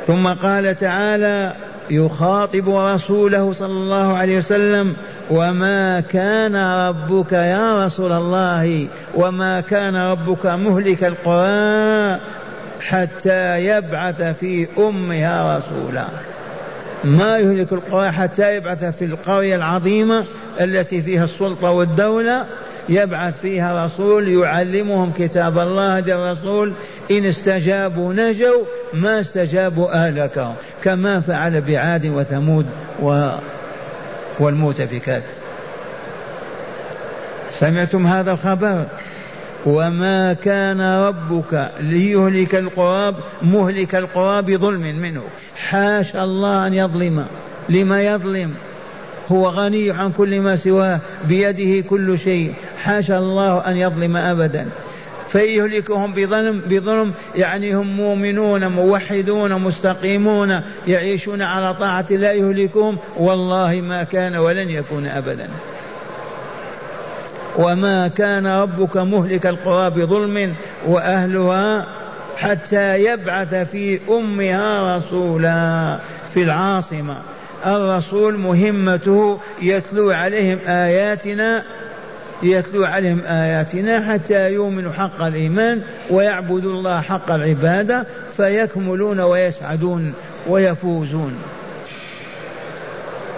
ثم 0.07 0.27
قال 0.27 0.77
تعالى 0.77 1.53
يخاطب 1.89 2.69
رسوله 2.69 3.53
صلى 3.53 3.71
الله 3.71 4.17
عليه 4.17 4.37
وسلم 4.37 4.95
وما 5.29 5.99
كان 5.99 6.55
ربك 6.87 7.31
يا 7.31 7.85
رسول 7.85 8.11
الله 8.11 8.87
وما 9.15 9.61
كان 9.61 9.95
ربك 9.95 10.45
مهلك 10.45 11.03
القرى 11.03 12.19
حتى 12.81 13.65
يبعث 13.65 14.21
في 14.21 14.67
أمها 14.77 15.57
رسولا. 15.57 16.05
ما 17.03 17.37
يهلك 17.37 17.73
القرى 17.73 18.11
حتى 18.11 18.55
يبعث 18.55 18.97
في 18.97 19.05
القرية 19.05 19.55
العظيمة 19.55 20.25
التي 20.61 21.01
فيها 21.01 21.23
السلطة 21.23 21.71
والدولة 21.71 22.45
يبعث 22.91 23.33
فيها 23.41 23.85
رسول 23.85 24.27
يعلمهم 24.27 25.11
كتاب 25.17 25.59
الله 25.59 25.97
هذا 25.97 26.15
الرسول 26.15 26.73
إن 27.11 27.25
استجابوا 27.25 28.13
نجوا 28.13 28.63
ما 28.93 29.19
استجابوا 29.19 30.07
أهلكهم 30.07 30.55
كما 30.83 31.19
فعل 31.19 31.61
بعاد 31.61 32.05
وثمود 32.05 32.65
و 33.01 33.29
والمؤتفكات 34.39 35.23
سمعتم 37.49 38.07
هذا 38.07 38.31
الخبر؟ 38.31 38.85
وما 39.65 40.33
كان 40.33 40.81
ربك 40.81 41.71
ليهلك 41.79 42.55
القرى 42.55 43.15
مهلك 43.41 43.95
القرى 43.95 44.41
بظلم 44.41 44.81
منه. 44.81 45.23
حاشا 45.55 46.23
الله 46.23 46.67
أن 46.67 46.73
يظلم. 46.73 47.25
لما 47.69 48.01
يظلم؟ 48.01 48.53
هو 49.31 49.47
غني 49.47 49.91
عن 49.91 50.11
كل 50.11 50.41
ما 50.41 50.55
سواه 50.55 50.99
بيده 51.27 51.87
كل 51.87 52.19
شيء. 52.19 52.53
حاشا 52.83 53.17
الله 53.17 53.59
أن 53.67 53.77
يظلم 53.77 54.17
أبدا. 54.17 54.67
فيهلكهم 55.29 56.13
بظلم 56.13 56.61
بظلم 56.69 57.11
يعني 57.35 57.75
هم 57.75 57.87
مؤمنون 57.87 58.67
موحدون 58.67 59.53
مستقيمون 59.53 60.61
يعيشون 60.87 61.41
على 61.41 61.73
طاعة 61.73 62.05
لا 62.09 62.33
يهلكهم. 62.33 62.97
والله 63.17 63.81
ما 63.81 64.03
كان 64.03 64.35
ولن 64.35 64.69
يكون 64.69 65.05
أبدا. 65.05 65.49
وما 67.57 68.07
كان 68.07 68.47
ربك 68.47 68.97
مهلك 68.97 69.47
القرى 69.47 69.89
بظلم 69.89 70.53
وأهلها 70.87 71.85
حتى 72.37 73.03
يبعث 73.03 73.55
في 73.55 73.99
أمها 74.09 74.97
رسولا 74.97 75.97
في 76.33 76.43
العاصمة. 76.43 77.17
الرسول 77.65 78.37
مهمته 78.37 79.39
يتلو 79.61 80.11
عليهم 80.11 80.59
آياتنا 80.67 81.63
يتلو 82.43 82.85
عليهم 82.85 83.21
آياتنا 83.25 84.13
حتى 84.13 84.53
يؤمنوا 84.53 84.91
حق 84.91 85.23
الإيمان 85.23 85.81
ويعبدوا 86.09 86.71
الله 86.71 87.01
حق 87.01 87.31
العبادة 87.31 88.05
فيكملون 88.37 89.19
ويسعدون 89.19 90.13
ويفوزون. 90.47 91.33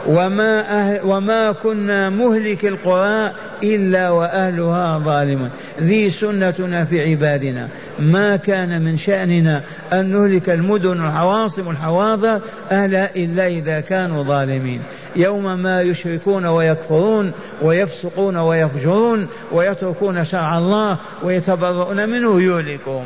وما, 0.07 0.59
أهل 0.59 0.99
وما 1.03 1.51
كنا 1.51 2.09
مهلك 2.09 2.65
القرى 2.65 3.31
إلا 3.63 4.09
وأهلها 4.09 4.99
ظالمون. 4.99 5.49
ذي 5.81 6.09
سنتنا 6.09 6.85
في 6.85 7.11
عبادنا. 7.11 7.67
ما 7.99 8.35
كان 8.35 8.81
من 8.81 8.97
شأننا 8.97 9.61
أن 9.93 10.05
نهلك 10.05 10.49
المدن 10.49 11.01
العواصم 11.05 11.69
الحواضر 11.69 12.39
أهلا 12.71 13.15
إلا 13.15 13.47
إذا 13.47 13.79
كانوا 13.79 14.23
ظالمين. 14.23 14.81
يوم 15.15 15.59
ما 15.59 15.81
يشركون 15.81 16.45
ويكفرون 16.45 17.31
ويفسقون 17.61 18.37
ويفجرون 18.37 19.27
ويتركون 19.51 20.25
شرع 20.25 20.57
الله 20.57 20.97
ويتبرؤون 21.23 22.09
منه 22.09 22.41
يهلكهم. 22.41 23.05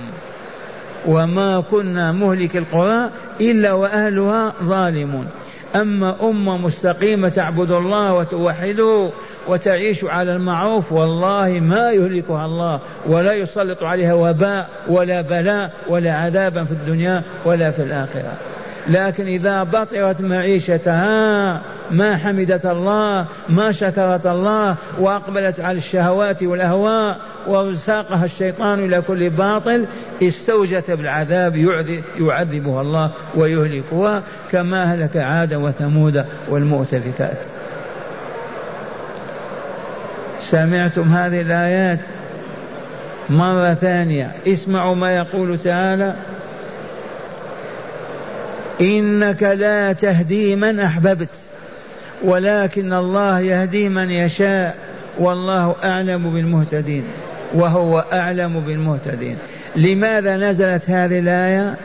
وما 1.06 1.64
كنا 1.72 2.12
مهلك 2.12 2.58
القرى 2.58 3.10
إلا 3.42 3.74
وأهلها 3.74 4.54
ظالمون. 4.64 5.28
أما 5.82 6.16
أمة 6.22 6.58
مستقيمة 6.58 7.30
تعبد 7.30 7.72
الله 7.72 8.13
وتوحده 8.13 9.10
وتعيش 9.48 10.04
على 10.04 10.36
المعروف 10.36 10.92
والله 10.92 11.60
ما 11.62 11.92
يهلكها 11.92 12.46
الله 12.46 12.80
ولا 13.06 13.34
يسلط 13.34 13.84
عليها 13.84 14.13
وباء 14.13 14.70
ولا 14.88 15.22
بلاء 15.22 15.72
ولا 15.88 16.13
عذابا 16.13 16.63
في 16.63 16.72
الدنيا 16.72 17.22
ولا 17.46 17.72
في 17.72 17.82
الآخرة. 17.82 18.34
لكن 18.90 19.28
إذا 19.28 19.63
بطرت 19.63 20.22
معيشتها 20.22 21.62
ما 21.92 22.18
حمدت 22.18 22.66
الله 22.66 23.26
ما 23.50 23.72
شكرت 23.72 24.26
الله 24.26 24.76
وأقبلت 25.00 25.60
على 25.60 25.78
الشهوات 25.78 26.44
والأهواء 26.44 27.18
وساقها 27.48 28.26
الشيطان 28.26 28.80
إلى 28.80 29.02
كل 29.02 29.30
باطل 29.30 29.86
استوجت 30.24 30.92
بالعذاب 30.92 31.56
يعذبها 32.20 32.82
الله 32.82 33.12
ويهلكها 33.36 34.24
كما 34.52 34.84
أهلك 34.84 35.18
عاد 35.18 35.54
وثمود 35.54 36.26
والمؤتفكات 36.50 37.38
سمعتم 40.42 41.14
هذه 41.14 41.42
الآيات؟ 41.42 42.00
مرة 43.30 43.74
ثانية. 43.74 44.32
اسمعوا 44.48 44.96
ما 44.96 45.16
يقول 45.16 45.60
تعالى 45.60 46.16
إنك 48.82 49.44
لا 49.44 49.94
تهدي 49.94 50.56
من 50.56 50.80
أحببت 50.80 51.30
ولكن 52.24 52.94
الله 52.94 53.40
يهدي 53.40 53.90
من 53.90 54.12
يشاء 54.12 54.78
والله 55.18 55.76
أعلم 55.84 56.34
بالمهتدين. 56.34 57.04
وهو 57.54 58.04
أعلم 58.14 58.60
بالمهتدين. 58.60 59.38
لماذا 59.76 60.38
نزلت 60.38 60.90
هذه 60.90 61.20
الآية؟ 61.20 61.76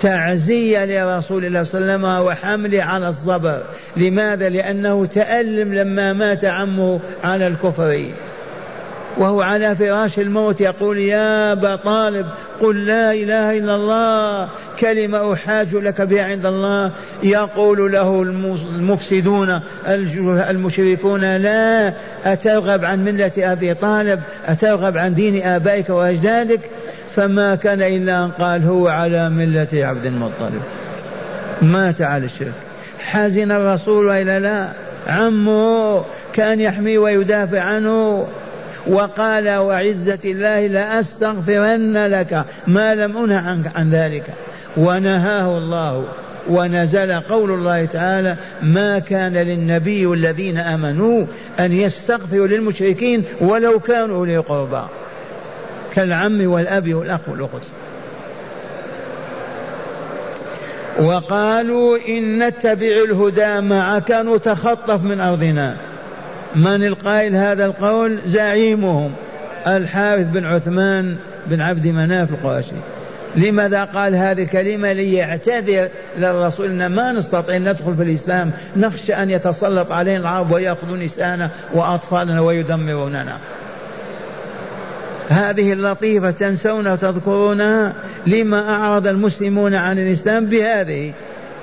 تعزية 0.00 0.84
لرسول 0.84 1.44
الله 1.44 1.62
صلى 1.62 1.80
الله 1.80 1.92
عليه 1.92 2.18
وسلم 2.18 2.26
وحمله 2.26 2.82
على 2.82 3.08
الصبر. 3.08 3.62
لماذا؟ 3.96 4.48
لأنه 4.48 5.06
تألم 5.06 5.74
لما 5.74 6.12
مات 6.12 6.44
عمه 6.44 7.00
على 7.24 7.46
الكفر. 7.46 8.04
وهو 9.16 9.42
على 9.42 9.76
فراش 9.76 10.18
الموت 10.18 10.60
يقول 10.60 10.98
يا 10.98 11.52
أبا 11.52 11.76
طالب 11.76 12.26
قل 12.60 12.86
لا 12.86 13.12
إله 13.12 13.58
إلا 13.58 13.74
الله 13.74 14.48
كلمة 14.80 15.32
أحاج 15.32 15.74
لك 15.74 16.00
بها 16.00 16.24
عند 16.24 16.46
الله. 16.46 16.90
يقول 17.22 17.92
له 17.92 18.22
المفسدون 18.22 19.60
المشركون 20.26 21.36
لا 21.36 21.92
أترغب 22.24 22.84
عن 22.84 23.04
ملة 23.04 23.32
أبي 23.38 23.74
طالب 23.74 24.20
أترغب 24.46 24.96
عن 24.98 25.14
دين 25.14 25.42
آبائك 25.42 25.90
وأجدادك. 25.90 26.60
فما 27.16 27.54
كان 27.54 27.82
إلا 27.82 28.24
أن 28.24 28.30
قال 28.30 28.64
هو 28.64 28.88
على 28.88 29.30
ملة 29.30 29.68
عبد 29.72 30.06
المطلب. 30.06 30.62
مات 31.62 32.02
على 32.02 32.24
الشرك. 32.24 32.52
حزن 32.98 33.52
الرسول 33.52 34.06
وإلا 34.06 34.40
لا 34.40 34.68
عمه 35.08 36.04
كان 36.32 36.60
يحمي 36.60 36.98
ويدافع 36.98 37.60
عنه. 37.60 38.26
وقال 38.86 39.48
وعزة 39.48 40.18
الله 40.24 40.66
لأستغفرن 40.66 42.06
لك 42.06 42.44
ما 42.66 42.94
لم 42.94 43.16
أنه 43.16 43.38
عنك 43.38 43.76
عن 43.76 43.90
ذلك. 43.90 44.24
ونهاه 44.76 45.58
الله 45.58 46.04
ونزل 46.48 47.12
قول 47.12 47.50
الله 47.50 47.84
تعالى 47.84 48.36
ما 48.62 48.98
كان 48.98 49.32
للنبي 49.32 50.06
والذين 50.06 50.58
آمنوا 50.58 51.26
أن 51.60 51.72
يستغفروا 51.72 52.46
للمشركين 52.46 53.24
ولو 53.40 53.80
كانوا 53.80 54.16
أولي 54.16 54.36
قربى. 54.36 54.82
كالعم 55.94 56.50
والأب 56.50 56.94
والأخ 56.94 57.20
والأخت. 57.26 57.62
وقالوا 61.00 61.98
إن 62.08 62.46
نتبع 62.46 63.04
الهدى 63.04 63.60
معك 63.60 64.10
نتخطف 64.10 65.02
من 65.04 65.20
أرضنا. 65.20 65.76
من 66.56 66.86
القائل 66.86 67.36
هذا 67.36 67.64
القول 67.64 68.18
زعيمهم 68.26 69.12
الحارث 69.66 70.26
بن 70.26 70.44
عثمان 70.44 71.16
بن 71.46 71.60
عبد 71.60 71.86
مناف 71.86 72.30
القرشي. 72.30 72.72
لماذا 73.36 73.84
قال 73.84 74.14
هذه 74.14 74.42
الكلمة؟ 74.42 74.92
ليعتذر 74.92 75.88
للرسول 76.18 76.70
إن 76.70 76.86
ما 76.86 77.12
نستطيع 77.12 77.56
أن 77.56 77.68
ندخل 77.68 77.94
في 77.94 78.02
الإسلام 78.02 78.50
نخشى 78.76 79.14
أن 79.14 79.30
يتسلط 79.30 79.92
علينا 79.92 80.20
العرب 80.20 80.52
ويأخذوا 80.52 80.96
نساءنا 80.96 81.50
وأطفالنا 81.74 82.40
ويدمروننا. 82.40 83.36
هذه 85.28 85.72
اللطيفة 85.72 86.30
تنسون 86.30 86.86
وتذكرونها 86.86 87.94
لما 88.26 88.70
أعرض 88.70 89.06
المسلمون 89.06 89.74
عن 89.74 89.98
الإسلام 89.98 90.46
بهذه 90.46 91.12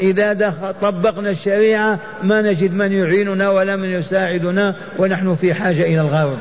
إذا 0.02 0.34
دخل 0.34 0.74
طبقنا 0.82 1.30
الشريعة 1.30 2.00
ما 2.24 2.42
نجد 2.42 2.74
من 2.74 2.92
يعيننا 2.92 3.50
ولا 3.50 3.76
من 3.76 3.90
يساعدنا 3.90 4.76
ونحن 4.98 5.36
في 5.36 5.54
حاجة 5.54 5.82
إلى 5.84 6.02
الغرب 6.02 6.38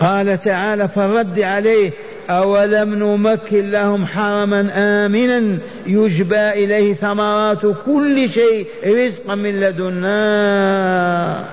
قال 0.00 0.40
تعالى 0.40 0.88
فالرد 0.88 1.40
عليه 1.40 1.90
أولم 2.30 2.94
نمكن 2.94 3.70
لهم 3.70 4.06
حرما 4.06 4.70
آمنا 4.74 5.58
يجبى 5.86 6.48
إليه 6.48 6.94
ثمرات 6.94 7.66
كل 7.86 8.28
شيء 8.30 8.66
رزقا 8.86 9.34
من 9.34 9.60
لدنا. 9.60 11.44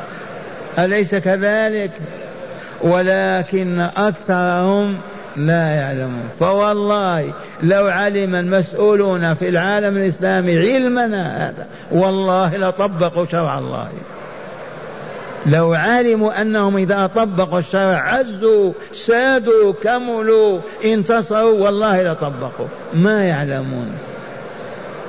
أليس 0.79 1.15
كذلك؟ 1.15 1.91
ولكن 2.81 3.79
أكثرهم 3.79 4.97
لا 5.38 5.67
يعلمون. 5.67 6.30
فوالله 6.39 7.34
لو 7.63 7.88
علم 7.88 8.36
المسؤولون 8.36 9.34
في 9.34 9.50
العالم 9.50 9.98
الإسلامي 9.98 10.60
علمنا 10.60 11.50
هذا 11.50 11.67
والله 11.91 12.58
لطبقوا 12.58 13.26
شرع 13.26 13.60
الله. 13.60 13.88
لو 15.45 15.74
علموا 15.74 16.41
أنهم 16.41 16.78
إذا 16.78 17.08
طبقوا 17.15 17.60
الشرع 17.60 18.13
عزوا 18.13 18.71
سادوا 18.91 19.74
كملوا 19.84 20.60
انتصروا 20.86 21.63
والله 21.63 22.04
لطبقوا. 22.04 22.67
ما 22.93 23.26
يعلمون. 23.26 23.91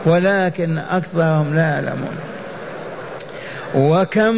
ولكن 0.06 0.78
أكثرهم 0.78 1.54
لا 1.54 1.62
يعلمون. 1.62 2.16
وكم 3.74 4.36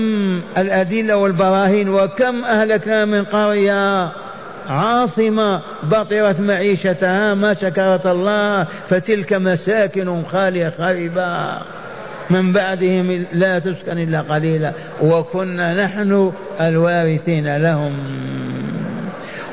الأدلة 0.58 1.16
والبراهين 1.16 1.88
وكم 1.88 2.44
أهلكنا 2.44 3.04
من 3.04 3.24
قرية 3.24 4.12
عاصمة 4.68 5.62
بطرت 5.82 6.40
معيشتها 6.40 7.34
ما 7.34 7.54
شكرت 7.54 8.06
الله 8.06 8.66
فتلك 8.88 9.32
مساكن 9.32 10.22
خالية 10.22 10.72
خربة 10.78 11.58
من 12.30 12.52
بعدهم 12.52 13.24
لا 13.32 13.58
تسكن 13.58 13.98
إلا 13.98 14.20
قليلا. 14.20 14.72
وكنا 15.02 15.84
نحن 15.84 16.32
الوارثين 16.60 17.56
لهم. 17.56 17.92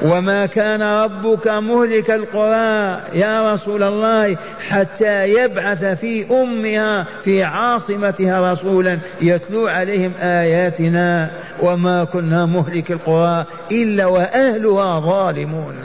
وما 0.01 0.45
كان 0.45 0.81
ربك 0.81 1.47
مهلك 1.47 2.11
القرى 2.11 3.01
يا 3.13 3.53
رسول 3.53 3.83
الله 3.83 4.37
حتى 4.69 5.33
يبعث 5.33 5.85
في 5.85 6.25
أمها 6.31 7.05
في 7.23 7.43
عاصمتها 7.43 8.51
رسولا 8.51 8.99
يتلو 9.21 9.67
عليهم 9.67 10.11
آياتنا. 10.21 11.29
وما 11.61 12.03
كنا 12.03 12.45
مهلك 12.45 12.91
القرى 12.91 13.45
الا 13.71 14.05
واهلها 14.05 14.99
ظالمون. 14.99 15.75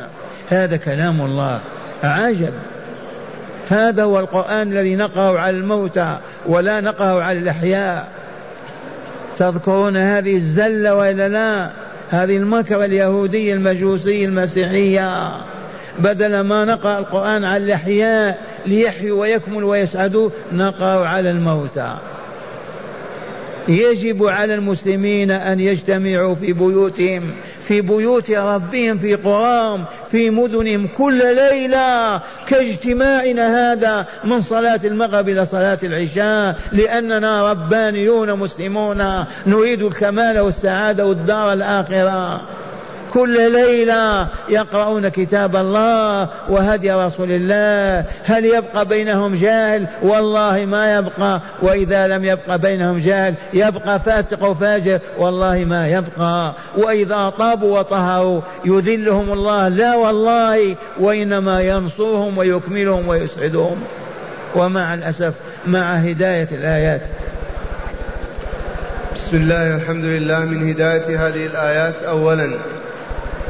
هذا 0.51 0.77
كلام 0.77 1.21
الله. 1.21 1.61
عجب 2.05 2.53
هذا 3.71 4.03
هو 4.03 4.21
القرآن 4.21 4.73
الذي 4.73 4.97
نقرأ 4.97 5.41
على 5.41 5.57
الموتى 5.57 6.19
ولا 6.47 6.81
نقرأ 6.81 7.25
على 7.25 7.39
الأحياء. 7.39 8.09
تذكرون 9.37 9.97
هذه 9.97 10.37
الزلة 10.37 10.95
وإلا 10.95 11.29
لا؟ 11.29 11.71
هذه 12.11 12.37
المكرة 12.37 12.85
اليهودية 12.85 13.55
المجوسية 13.55 14.27
المسيحية. 14.27 15.31
بدل 15.99 16.41
ما 16.41 16.65
نقرأ 16.65 16.99
القرآن 16.99 17.45
على 17.45 17.65
الأحياء 17.65 18.39
ليحيوا 18.67 19.21
ويكملوا 19.21 19.71
ويسعدوا 19.71 20.31
نقرأ 20.53 21.09
على 21.09 21.31
الموتى. 21.31 21.97
يجب 23.71 24.27
على 24.27 24.55
المسلمين 24.55 25.31
أن 25.31 25.61
يجتمعوا 25.61 26.35
في 26.35 26.53
بيوتهم 26.53 27.31
في 27.69 27.81
بيوت 27.81 28.31
ربهم 28.31 28.99
في 28.99 29.15
قراهم 29.15 29.85
في 30.11 30.31
مدنهم 30.31 30.89
كل 30.97 31.37
ليلة 31.37 32.21
كاجتماعنا 32.47 33.73
هذا 33.73 34.07
من 34.25 34.41
صلاة 34.43 34.81
المغرب 34.85 35.29
إلى 35.29 35.47
صلاة 35.47 35.79
العشاء 35.83 36.59
لأننا 36.73 37.51
ربانيون 37.51 38.39
مسلمون. 38.39 39.25
نريد 39.47 39.83
الكمال 39.83 40.39
والسعادة 40.39 41.07
والدار 41.07 41.53
الآخرة. 41.53 42.41
كل 43.13 43.53
ليلة 43.53 44.29
يقرؤون 44.49 45.09
كتاب 45.09 45.57
الله 45.57 46.29
وهدي 46.49 46.93
رسول 46.93 47.33
الله. 47.33 48.05
هل 48.25 48.45
يبقى 48.45 48.85
بينهم 48.85 49.35
جاهل؟ 49.35 49.87
والله 50.03 50.67
ما 50.67 50.99
يبقى. 50.99 51.41
وإذا 51.63 52.09
لم 52.09 52.25
يبقى 52.25 52.59
بينهم 52.59 52.99
جاهل 52.99 53.35
يبقى 53.53 54.01
فاسق 54.01 54.45
وفاجر 54.45 54.99
والله 55.19 55.65
ما 55.65 55.89
يبقى. 55.89 56.53
وإذا 56.77 57.33
طابوا 57.39 57.79
وطهروا 57.79 58.41
يذلهم 58.65 59.33
الله. 59.33 59.69
لا 59.69 59.97
والله 59.97 60.77
وإنما 61.01 61.61
ينصرهم 61.61 62.39
ويكملهم 62.39 63.09
ويسعدهم. 63.09 63.77
ومع 64.57 64.95
الأسف 64.95 65.35
مع 65.67 65.95
هداية 65.95 66.49
الآيات. 66.53 67.03
بسم 69.15 69.37
الله 69.37 69.77
الحمد 69.77 70.05
لله. 70.05 70.39
من 70.39 70.71
هداية 70.71 71.29
هذه 71.29 71.47
الآيات 71.47 72.03
أولا 72.03 72.51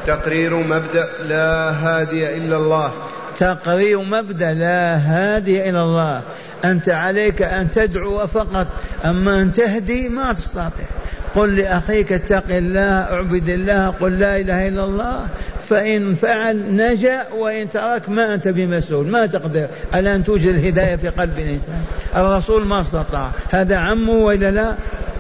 تقرير 0.07 0.57
مبدأ 0.57 1.09
لا 1.29 1.71
هادي 1.71 2.37
إلا 2.37 2.57
الله. 2.57 2.93
تقرير 3.39 4.03
مبدأ 4.03 4.53
لا 4.53 4.97
هادي 4.97 5.71
إلى 5.71 5.83
الله. 5.83 6.23
أنت 6.65 6.89
عليك 6.89 7.43
أن 7.43 7.71
تدعو 7.71 8.27
فقط 8.27 8.67
أما 9.05 9.41
أن 9.41 9.53
تهدي 9.53 10.09
ما 10.09 10.33
تستطيع. 10.33 10.87
قل 11.35 11.57
لأخيك 11.57 12.13
اتق 12.13 12.45
الله 12.51 13.01
اعبد 13.13 13.49
الله 13.49 13.89
قل 14.01 14.19
لا 14.19 14.37
إله 14.37 14.69
إلا 14.69 14.85
الله. 14.85 15.27
فإن 15.69 16.15
فعل 16.15 16.77
نجا 16.77 17.27
وإن 17.39 17.71
ترك 17.71 18.09
ما 18.09 18.35
أنت 18.35 18.49
بمسؤول. 18.49 19.07
ما 19.07 19.27
تقدر. 19.27 19.67
على 19.93 20.15
أن 20.15 20.25
توجد 20.25 20.55
الهداية 20.55 20.97
في 20.97 21.09
قلب 21.09 21.39
الإنسان. 21.39 21.83
الرسول 22.17 22.67
ما 22.67 22.81
استطاع. 22.81 23.31
هذا 23.51 23.77
عمه 23.77 24.13
وإلا 24.13 24.51
لا؟ 24.51 24.75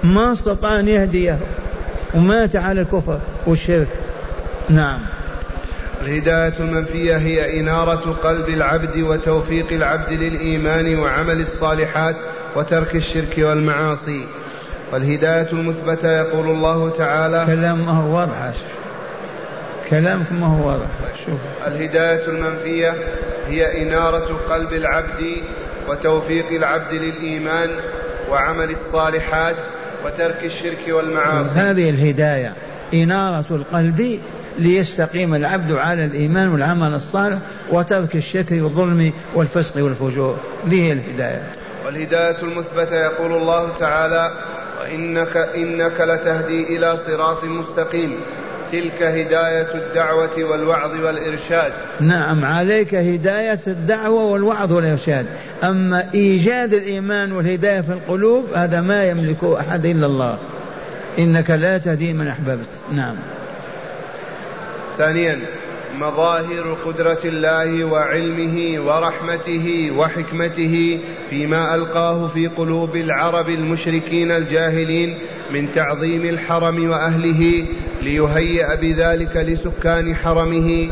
ما 0.04 0.32
استطاع 0.32 0.80
أن 0.80 0.88
يهديه. 0.88 1.38
ومات 2.14 2.56
على 2.56 2.80
الكفر 2.80 3.20
والشرك. 3.46 3.88
نعم. 4.70 4.98
الهداية 6.02 6.52
المنفية 6.60 7.16
هي 7.16 7.60
إنارة 7.60 8.16
قلب 8.22 8.48
العبد 8.48 8.98
وتوفيق 8.98 9.72
العبد 9.72 10.12
للإيمان 10.12 10.98
وعمل 10.98 11.40
الصالحات 11.40 12.16
وترك 12.56 12.94
الشرك 12.96 13.34
والمعاصي. 13.38 14.26
والهداية 14.92 15.52
المثبتة 15.52 16.20
يقول 16.20 16.48
الله 16.48 16.90
تعالى 16.90 17.44
كلام 17.46 17.78
ما 17.86 17.92
هو 17.92 18.16
واضح 18.16 18.52
كلامك 19.90 20.32
ما 20.32 20.46
هو 20.46 20.68
واضح. 20.68 20.86
شوف 21.26 21.38
الهداية 21.66 22.28
المنفية 22.28 22.94
هي 23.48 23.82
إنارة 23.82 24.40
قلب 24.50 24.72
العبد 24.72 25.36
وتوفيق 25.88 26.46
العبد 26.52 26.92
للإيمان 26.92 27.70
وعمل 28.30 28.70
الصالحات 28.70 29.56
وترك 30.04 30.44
الشرك 30.44 30.84
والمعاصي. 30.88 31.50
هذه 31.50 31.90
الهداية 31.90 32.54
إنارة 32.94 33.44
القلب 33.50 34.20
ليستقيم 34.60 35.34
العبد 35.34 35.72
على 35.72 36.04
الإيمان 36.04 36.48
والعمل 36.48 36.94
الصالح 36.94 37.38
وترك 37.70 38.16
الشرك 38.16 38.50
والظلم 38.50 39.12
والفسق 39.34 39.84
والفجور. 39.84 40.36
هذه 40.66 40.92
الهداية. 40.92 41.42
والهداية 41.86 42.36
المثبتة 42.42 42.94
يقول 42.94 43.32
الله 43.32 43.68
تعالى 43.78 44.30
وإنك 44.80 45.36
إنك 45.36 46.00
لتهدي 46.00 46.76
إلى 46.76 46.96
صراط 46.96 47.44
مستقيم. 47.44 48.16
تلك 48.72 49.02
هداية 49.02 49.74
الدعوة 49.74 50.44
والوعظ 50.50 51.04
والإرشاد. 51.04 51.72
نعم 52.00 52.44
عليك 52.44 52.94
هداية 52.94 53.60
الدعوة 53.66 54.24
والوعظ 54.24 54.72
والإرشاد. 54.72 55.26
أما 55.64 56.04
إيجاد 56.14 56.74
الإيمان 56.74 57.32
والهداية 57.32 57.80
في 57.80 57.92
القلوب 57.92 58.44
هذا 58.54 58.80
ما 58.80 59.04
يملكه 59.04 59.60
أحد 59.60 59.86
إلا 59.86 60.06
الله. 60.06 60.38
إنك 61.18 61.50
لا 61.50 61.78
تهدي 61.78 62.12
من 62.12 62.28
أحببت. 62.28 62.68
نعم. 62.92 63.14
ثانيا 65.00 65.38
مظاهر 66.00 66.76
قدرة 66.84 67.18
الله 67.24 67.84
وعلمه 67.84 68.80
ورحمته 68.86 69.90
وحكمته 69.96 70.98
فيما 71.30 71.74
ألقاه 71.74 72.26
في 72.26 72.46
قلوب 72.46 72.96
العرب 72.96 73.48
المشركين 73.48 74.30
الجاهلين 74.30 75.18
من 75.52 75.72
تعظيم 75.72 76.24
الحرم 76.24 76.90
وأهله 76.90 77.64
ليهيئ 78.02 78.76
بذلك 78.76 79.36
لسكان 79.36 80.14
حرمه 80.14 80.88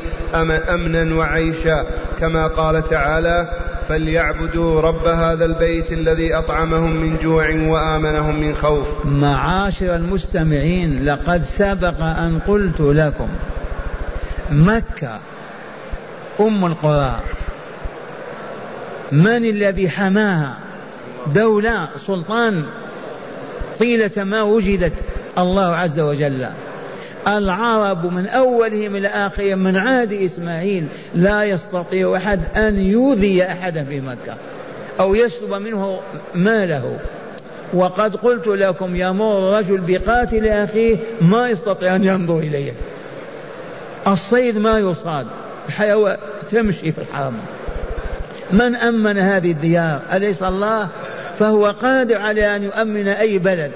أمنا 0.75 1.15
وعيشا. 1.15 1.85
كما 2.21 2.47
قال 2.47 2.89
تعالى 2.89 3.49
فليعبدوا 3.89 4.81
رب 4.81 5.07
هذا 5.07 5.45
البيت 5.45 5.93
الذي 5.93 6.35
أطعمهم 6.35 6.97
من 6.97 7.17
جوع 7.23 7.49
وآمنهم 7.51 8.41
من 8.41 8.55
خوف. 8.55 9.07
معاشر 9.07 9.97
المستمعين 9.97 11.05
لقد 11.05 11.43
سبق 11.43 12.01
أن 12.01 12.39
قلت 12.49 12.81
لكم 12.81 13.29
مكة 14.51 15.19
أم 16.41 16.65
القرى. 16.65 17.21
من 19.13 19.45
الذي 19.45 19.91
حماها؟ 19.91 20.55
دولة 21.27 21.89
سلطان. 22.07 22.65
طيلة 23.79 24.25
ما 24.25 24.43
وجدت 24.43 24.93
الله 25.39 25.77
عز 25.77 26.01
وجل. 26.01 26.49
العرب 27.29 28.13
من 28.13 28.27
أولهم 28.27 28.97
إلى 28.97 29.09
آخرهم 29.09 29.59
من 29.59 29.77
عهد 29.77 30.13
إسماعيل 30.13 30.87
لا 31.15 31.45
يستطيع 31.45 32.17
أحد 32.17 32.41
أن 32.57 32.79
يؤذي 32.79 33.45
أحدا 33.45 33.85
في 33.85 34.01
مكة 34.01 34.37
أو 35.01 35.15
يسلب 35.15 35.55
منه 35.55 36.01
ماله. 36.35 36.99
وقد 37.75 38.17
قلت 38.17 38.47
لكم 38.47 38.97
يمر 38.97 39.39
الرجل 39.39 39.81
بقاتل 39.87 40.49
أخيه 40.49 40.97
ما 41.21 41.49
يستطيع 41.49 41.97
أن 41.97 42.05
ينظر 42.05 42.39
إليه. 42.39 42.73
الصيد 44.13 44.59
ما 44.59 44.79
يصاد 44.79 45.27
الحيوان 45.69 46.17
تمشي 46.51 46.93
في 46.93 46.99
الحرم. 46.99 47.35
من 48.51 48.77
أمن 48.77 49.19
هذه 49.19 49.51
الديار؟ 49.51 50.01
أليس 50.13 50.43
الله؟ 50.43 50.89
فهو 51.39 51.67
قادر 51.83 52.17
على 52.17 52.57
أن 52.57 52.63
يؤمن 52.63 53.09
أي 53.09 53.39
بلد. 53.39 53.73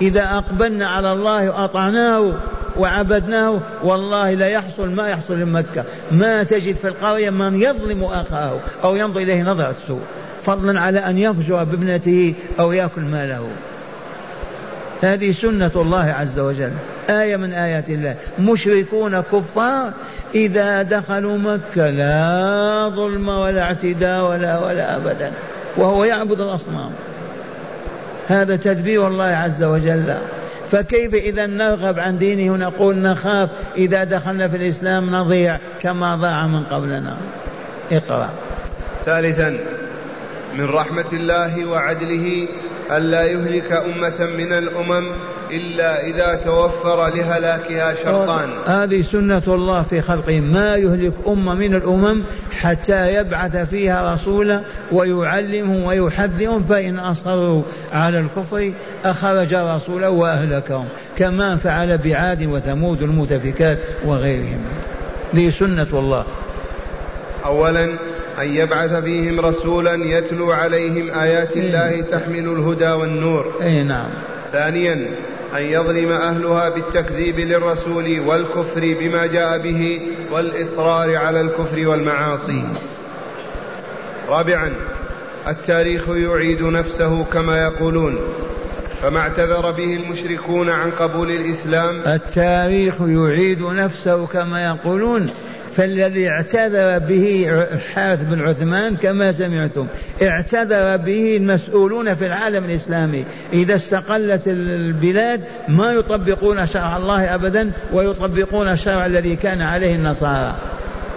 إذا 0.00 0.24
أقبلنا 0.24 0.86
على 0.86 1.12
الله 1.12 1.50
وأطعناه 1.50 2.32
وعبدناه 2.76 3.60
والله 3.82 4.34
لا 4.34 4.48
يحصل 4.48 4.90
ما 4.90 5.08
يحصل 5.08 5.38
في 5.38 5.44
مكة. 5.44 5.84
ما 6.12 6.42
تجد 6.42 6.74
في 6.74 6.88
القرية 6.88 7.30
من 7.30 7.62
يظلم 7.62 8.04
أخاه 8.04 8.58
أو 8.84 8.96
ينظر 8.96 9.20
إليه 9.20 9.42
نظرة 9.42 9.70
السوء. 9.70 10.00
فضلا 10.44 10.80
على 10.80 10.98
أن 10.98 11.18
يفجر 11.18 11.64
بابنته 11.64 12.34
أو 12.60 12.72
يأكل 12.72 13.00
ماله. 13.00 13.48
هذه 15.02 15.32
سنة 15.32 15.70
الله 15.76 16.14
عز 16.20 16.38
وجل. 16.38 16.72
آية 17.10 17.36
من 17.36 17.52
آيات 17.52 17.90
الله. 17.90 18.16
مشركون 18.38 19.20
كفار 19.20 19.92
إذا 20.34 20.82
دخلوا 20.82 21.38
مكة 21.38 21.90
لا 21.90 22.88
ظلم 22.96 23.28
ولا 23.28 23.62
اعتداء 23.62 24.30
ولا 24.30 24.58
ولا 24.58 24.96
أبدا. 24.96 25.32
وهو 25.76 26.04
يعبد 26.04 26.40
الأصنام. 26.40 26.90
هذا 28.28 28.56
تدبير 28.56 29.08
الله 29.08 29.24
عز 29.24 29.64
وجل. 29.64 30.14
فكيف 30.70 31.14
إذا 31.14 31.46
نرغب 31.46 31.98
عن 31.98 32.18
دينه 32.18 32.52
ونقول 32.52 32.96
نخاف 32.96 33.50
إذا 33.76 34.04
دخلنا 34.04 34.48
في 34.48 34.56
الإسلام 34.56 35.16
نضيع 35.16 35.58
كما 35.80 36.16
ضاع 36.16 36.46
من 36.46 36.64
قبلنا؟ 36.64 37.16
اقرأ. 37.92 38.30
ثالثا 39.04 39.58
من 40.58 40.64
رحمة 40.64 41.04
الله 41.12 41.66
وعدله 41.66 42.48
ألا 42.96 43.24
يهلك 43.24 43.72
أمة 43.72 44.26
من 44.36 44.52
الأمم 44.52 45.04
إلا 45.50 46.06
إذا 46.06 46.40
توفر 46.44 47.08
لهلاكها 47.08 47.94
شرطان. 47.94 48.50
هذه 48.66 49.02
سنة 49.02 49.42
الله 49.48 49.82
في 49.82 50.00
خلقه. 50.00 50.40
ما 50.40 50.76
يهلك 50.76 51.12
أمة 51.26 51.54
من 51.54 51.74
الأمم 51.74 52.22
حتى 52.60 53.14
يبعث 53.14 53.56
فيها 53.56 54.14
رسولا 54.14 54.60
ويعلمهم 54.92 55.84
ويحذرهم 55.84 56.64
فإن 56.68 56.98
أصروا 56.98 57.62
على 57.92 58.20
الكفر 58.20 58.72
أخرج 59.04 59.54
رسولا 59.54 60.08
وأهلكهم 60.08 60.88
كما 61.18 61.56
فعل 61.56 61.98
بعاد 61.98 62.46
وثمود 62.46 63.02
المتفكات 63.02 63.78
وغيرهم. 64.04 64.60
ذي 65.34 65.50
سنة 65.50 65.86
الله. 65.92 66.24
أولا 67.44 67.98
أن 68.40 68.54
يبعث 68.54 68.94
فيهم 68.94 69.40
رسولا 69.40 69.94
يتلو 69.94 70.52
عليهم 70.52 71.10
آيات 71.10 71.56
الله 71.56 72.00
تحمل 72.10 72.38
الهدى 72.38 72.90
والنور. 72.90 73.52
أي 73.62 73.82
نعم. 73.82 74.08
ثانيا 74.52 74.94
أن 75.56 75.62
يظلم 75.62 76.10
أهلها 76.10 76.68
بالتكذيب 76.68 77.38
للرسول 77.38 78.20
والكفر 78.20 78.96
بما 79.00 79.26
جاء 79.26 79.58
به 79.58 80.00
والإصرار 80.32 81.16
على 81.16 81.40
الكفر 81.40 81.88
والمعاصي. 81.88 82.64
رابعا 84.28 84.70
التاريخ 85.48 86.08
يعيد 86.08 86.62
نفسه 86.62 87.24
كما 87.24 87.62
يقولون 87.62 88.18
فما 89.02 89.20
اعتذر 89.20 89.70
به 89.70 89.96
المشركون 89.96 90.70
عن 90.70 90.90
قبول 90.90 91.30
الإسلام. 91.30 92.02
التاريخ 92.06 92.94
يعيد 93.00 93.62
نفسه 93.62 94.26
كما 94.26 94.64
يقولون. 94.64 95.30
فالذي 95.76 96.28
اعتذر 96.28 96.98
به 96.98 97.46
الحارث 97.72 98.24
بن 98.24 98.40
عثمان 98.40 98.96
كما 98.96 99.32
سمعتم 99.32 99.86
اعتذر 100.22 100.96
به 100.96 101.36
المسؤولون 101.36 102.14
في 102.14 102.26
العالم 102.26 102.64
الإسلامي. 102.64 103.24
إذا 103.52 103.74
استقلت 103.74 104.42
البلاد 104.46 105.40
ما 105.68 105.92
يطبقون 105.92 106.66
شرع 106.66 106.96
الله 106.96 107.34
أبدا 107.34 107.70
ويطبقون 107.92 108.68
الشرع 108.68 109.06
الذي 109.06 109.36
كان 109.36 109.60
عليه 109.62 109.94
النصارى. 109.94 110.56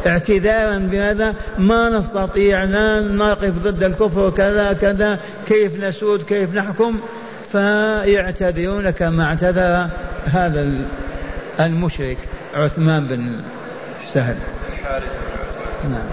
اعتذارا 0.08 0.78
بهذا 0.78 1.34
ما 1.58 1.90
نستطيع 1.90 2.64
أن 2.64 3.18
نقف 3.18 3.54
ضد 3.64 3.84
الكفر 3.84 4.30
كذا 4.30 4.74
كذا 4.74 5.20
كيف 5.48 5.84
نسود 5.84 6.24
كيف 6.24 6.54
نحكم؟ 6.54 7.00
فيعتذرون 7.52 8.90
كما 8.90 9.24
اعتذر 9.24 9.88
هذا 10.26 10.72
المشرك 11.60 12.18
عثمان 12.56 13.06
بن 13.06 13.30
سهل 14.14 14.36
نعم 15.84 16.10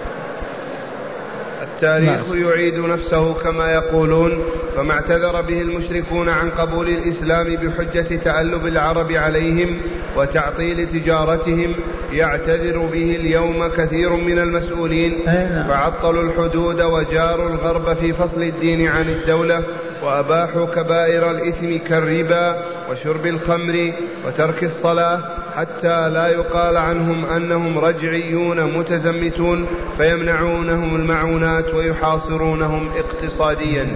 التاريخ 1.61 2.29
نعم. 2.29 2.49
يعيد 2.49 2.79
نفسه 2.79 3.33
كما 3.33 3.71
يقولون 3.73 4.43
فما 4.75 4.93
اعتذر 4.93 5.41
به 5.41 5.61
المشركون 5.61 6.29
عن 6.29 6.49
قبول 6.49 6.89
الإسلام 6.89 7.55
بحجة 7.55 8.15
تألب 8.15 8.67
العرب 8.67 9.11
عليهم 9.11 9.77
وتعطيل 10.17 10.87
تجارتهم 10.87 11.75
يعتذر 12.13 12.77
به 12.77 13.15
اليوم 13.15 13.67
كثير 13.67 14.09
من 14.09 14.39
المسؤولين 14.39 15.19
نعم. 15.25 15.67
فعطلوا 15.67 16.23
الحدود 16.23 16.81
وجاروا 16.81 17.49
الغرب 17.49 17.93
في 17.93 18.13
فصل 18.13 18.43
الدين 18.43 18.87
عن 18.87 19.01
الدولة 19.01 19.63
وأباحوا 20.03 20.65
كبائر 20.65 21.31
الإثم 21.31 21.77
كالربا 21.87 22.63
وشرب 22.91 23.25
الخمر 23.25 23.91
وترك 24.27 24.63
الصلاة 24.63 25.42
حتى 25.55 26.09
لا 26.09 26.27
يقال 26.27 26.77
عنهم 26.77 27.25
أنهم 27.25 27.77
رجعيون 27.79 28.63
متزمتون 28.77 29.67
فيمنعونهم 29.97 30.95
المعونات 30.95 31.73
ويحاصرونهم 31.73 32.89
اقتصاديا. 32.97 33.87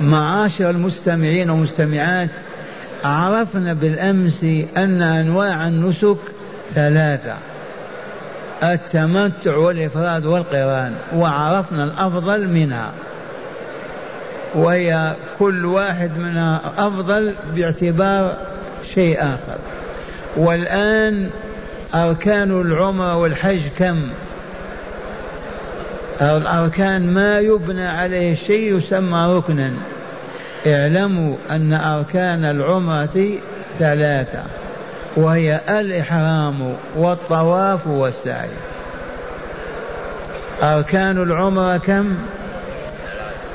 معاشر 0.00 0.70
المستمعين 0.70 1.50
والمستمعات 1.50 2.30
عرفنا 3.04 3.72
بالأمس 3.72 4.44
أن 4.76 5.02
أنواع 5.02 5.68
النسك 5.68 6.18
ثلاثة 6.74 7.34
التمتع 8.62 9.56
والإفراد 9.56 10.26
والقران 10.26 10.94
وعرفنا 11.14 11.84
الأفضل 11.84 12.48
منها. 12.48 12.92
وهي 14.54 15.14
كل 15.38 15.64
واحد 15.64 16.10
منها 16.18 16.60
أفضل 16.78 17.34
باعتبار 17.56 18.53
شيء 18.94 19.18
آخر. 19.22 19.58
والآن 20.36 21.30
أركان 21.94 22.60
العمرة 22.60 23.16
والحج 23.16 23.60
كم؟ 23.78 24.02
الأركان 26.20 27.14
ما 27.14 27.38
يبنى 27.38 27.86
عليه 27.86 28.34
شيء 28.34 28.78
يسمى 28.78 29.34
ركنا. 29.36 29.72
اعلموا 30.66 31.36
أن 31.50 31.72
أركان 31.72 32.44
العمرة 32.44 33.30
ثلاثة 33.78 34.42
وهي 35.16 35.60
الإحرام 35.68 36.76
والطواف 36.96 37.86
والسعي. 37.86 38.48
أركان 40.62 41.22
العمرة 41.22 41.76
كم؟ 41.76 42.16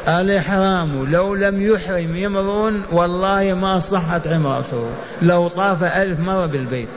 الإحرام 0.08 1.12
لو 1.12 1.36
لم 1.36 1.62
يحرم 1.62 2.16
امرؤ 2.26 2.74
والله 2.92 3.54
ما 3.54 3.80
صحت 3.80 4.28
عمرته. 4.28 4.86
لو 5.22 5.48
طاف 5.48 5.84
ألف 5.84 6.20
مرة 6.20 6.46
بالبيت. 6.46 6.88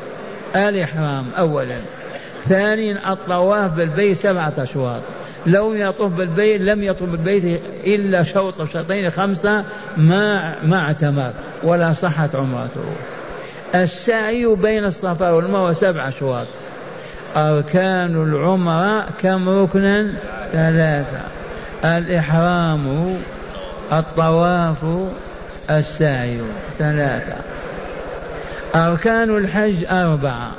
الإحرام 0.57 1.25
أولا. 1.39 1.77
ثانيا 2.49 3.13
الطواف 3.13 3.73
بالبيت 3.73 4.17
سبعة 4.17 4.53
أشواط. 4.59 5.01
لو 5.47 5.75
يطوف 5.75 6.13
بالبيت 6.13 6.61
لم 6.61 6.83
يطوف 6.83 7.09
بالبيت 7.09 7.61
إلا 7.87 8.23
شوط 8.23 8.61
أو 8.61 8.67
شوطين 8.67 9.11
خمسة 9.11 9.65
ما 9.97 10.55
ما 10.63 10.79
اعتمر 10.79 11.31
ولا 11.63 11.93
صحت 11.93 12.35
عمرته. 12.35 12.85
السعي 13.75 14.47
بين 14.47 14.85
الصفا 14.85 15.31
والمروة 15.31 15.73
سبع 15.73 16.09
أشواط. 16.09 16.47
أركان 17.37 18.23
العمرة 18.23 19.07
كم 19.23 19.49
ركنا؟ 19.49 20.13
ثلاثة. 20.53 21.42
الإحرام 21.85 23.17
الطواف 23.93 24.85
السعي 25.71 26.39
ثلاثة. 26.79 27.35
أركان 28.75 29.37
الحج 29.37 29.85
أربعة. 29.91 30.51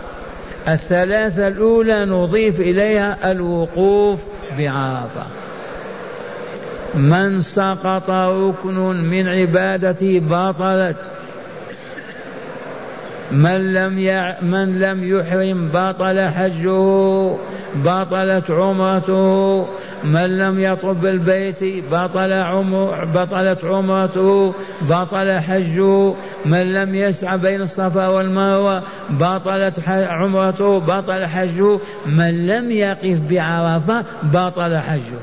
الثلاثة 0.67 1.47
الأولى 1.47 2.05
نضيف 2.05 2.59
إليها 2.59 3.31
الوقوف 3.31 4.19
بعرفة. 4.57 5.25
من 6.95 7.41
سقط 7.41 8.09
ركن 8.09 8.77
من 8.95 9.27
عبادته 9.27 10.21
بطلت. 10.29 10.97
من 13.31 13.73
لم 13.73 13.99
يع... 13.99 14.41
من 14.41 14.79
لم 14.79 15.17
يحرم 15.17 15.69
بطل 15.73 16.29
حجه 16.29 17.35
بطلت 17.75 18.51
عمرته. 18.51 19.67
من 20.03 20.37
لم 20.37 20.59
يطب 20.59 21.01
بالبيت 21.01 21.83
بطل 21.91 22.33
عمر 22.33 23.05
بطلت 23.15 23.65
عمرته 23.65 24.53
بطل 24.81 25.31
حجه. 25.39 26.13
من 26.45 26.73
لم 26.73 26.95
يسعى 26.95 27.37
بين 27.37 27.61
الصفا 27.61 28.07
والمروة 28.07 28.81
بطلت 29.09 29.89
عمرته 29.89 30.79
بطل 30.79 31.25
حجه. 31.25 31.79
من 32.05 32.47
لم 32.47 32.71
يقف 32.71 33.19
بعرفة 33.29 34.03
بطل 34.23 34.77
حجه. 34.77 35.21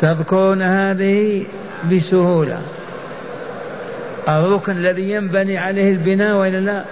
تذكرون 0.00 0.62
هذه 0.62 1.44
بسهولة. 1.92 2.62
الركن 4.28 4.72
الذي 4.72 5.10
ينبني 5.10 5.58
عليه 5.58 5.92
البناء 5.92 6.36
وإلا 6.36 6.60
لا؟ 6.60 6.84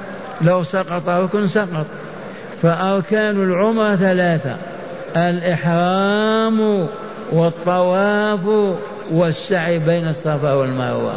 لو 0.42 0.62
سقط 0.62 1.08
ركن 1.08 1.48
سقط. 1.48 1.86
فأركان 2.62 3.42
العمرة 3.42 3.96
ثلاثة. 3.96 4.56
الإحرام 5.16 6.88
والطواف 7.32 8.40
والسعي 9.10 9.78
بين 9.78 10.08
الصفا 10.08 10.52
والمروة. 10.52 11.14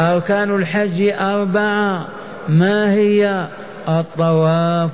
أركان 0.00 0.56
الحج 0.56 1.12
أربعة. 1.20 2.06
ما 2.48 2.92
هي؟ 2.92 3.46
الطواف 3.88 4.90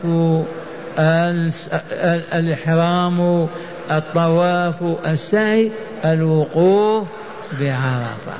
الإحرام 2.34 3.48
الطواف 3.90 4.82
السعي 5.06 5.72
الوقوف 6.04 7.06
بعرفة. 7.60 8.32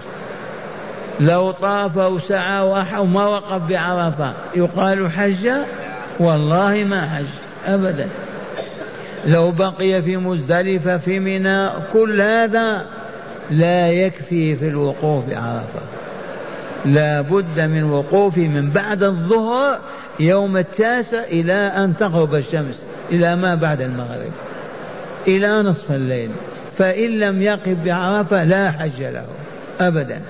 لو 1.20 1.51
طاف 1.51 1.96
وسعى 1.96 2.85
وما 2.99 3.27
وقف 3.27 3.62
بعرفة 3.68 4.33
يقال 4.55 5.12
حج؟ 5.12 5.51
والله 6.20 6.85
ما 6.85 7.09
حج. 7.09 7.25
أبدا. 7.66 8.09
لو 9.27 9.51
بقي 9.51 10.03
في 10.03 10.17
مزدلفة 10.17 10.99
في 10.99 11.21
منى 11.21 11.69
كل 11.93 12.21
هذا 12.21 12.87
لا 13.51 13.93
يكفي 13.93 14.55
في 14.55 14.69
الوقوف 14.69 15.25
بعرفة 15.31 15.81
لا 16.85 17.21
بد 17.21 17.61
من 17.61 17.85
وقوف 17.85 18.39
من 18.39 18.71
بعد 18.71 19.03
الظهر 19.03 19.79
يوم 20.21 20.57
التاسع 20.57 21.23
إلى 21.23 21.53
أن 21.53 21.97
تغرب 21.97 22.35
الشمس 22.35 22.85
إلى 23.13 23.37
ما 23.37 23.55
بعد 23.55 23.81
المغرب. 23.81 24.33
إلى 25.29 25.63
نصف 25.63 25.93
الليل. 25.93 26.31
فإن 26.79 27.11
لم 27.11 27.43
يقف 27.43 27.77
بعرفة 27.85 28.45
لا 28.45 28.71
حج 28.71 29.03
له. 29.03 29.27
أبدا. 29.81 30.21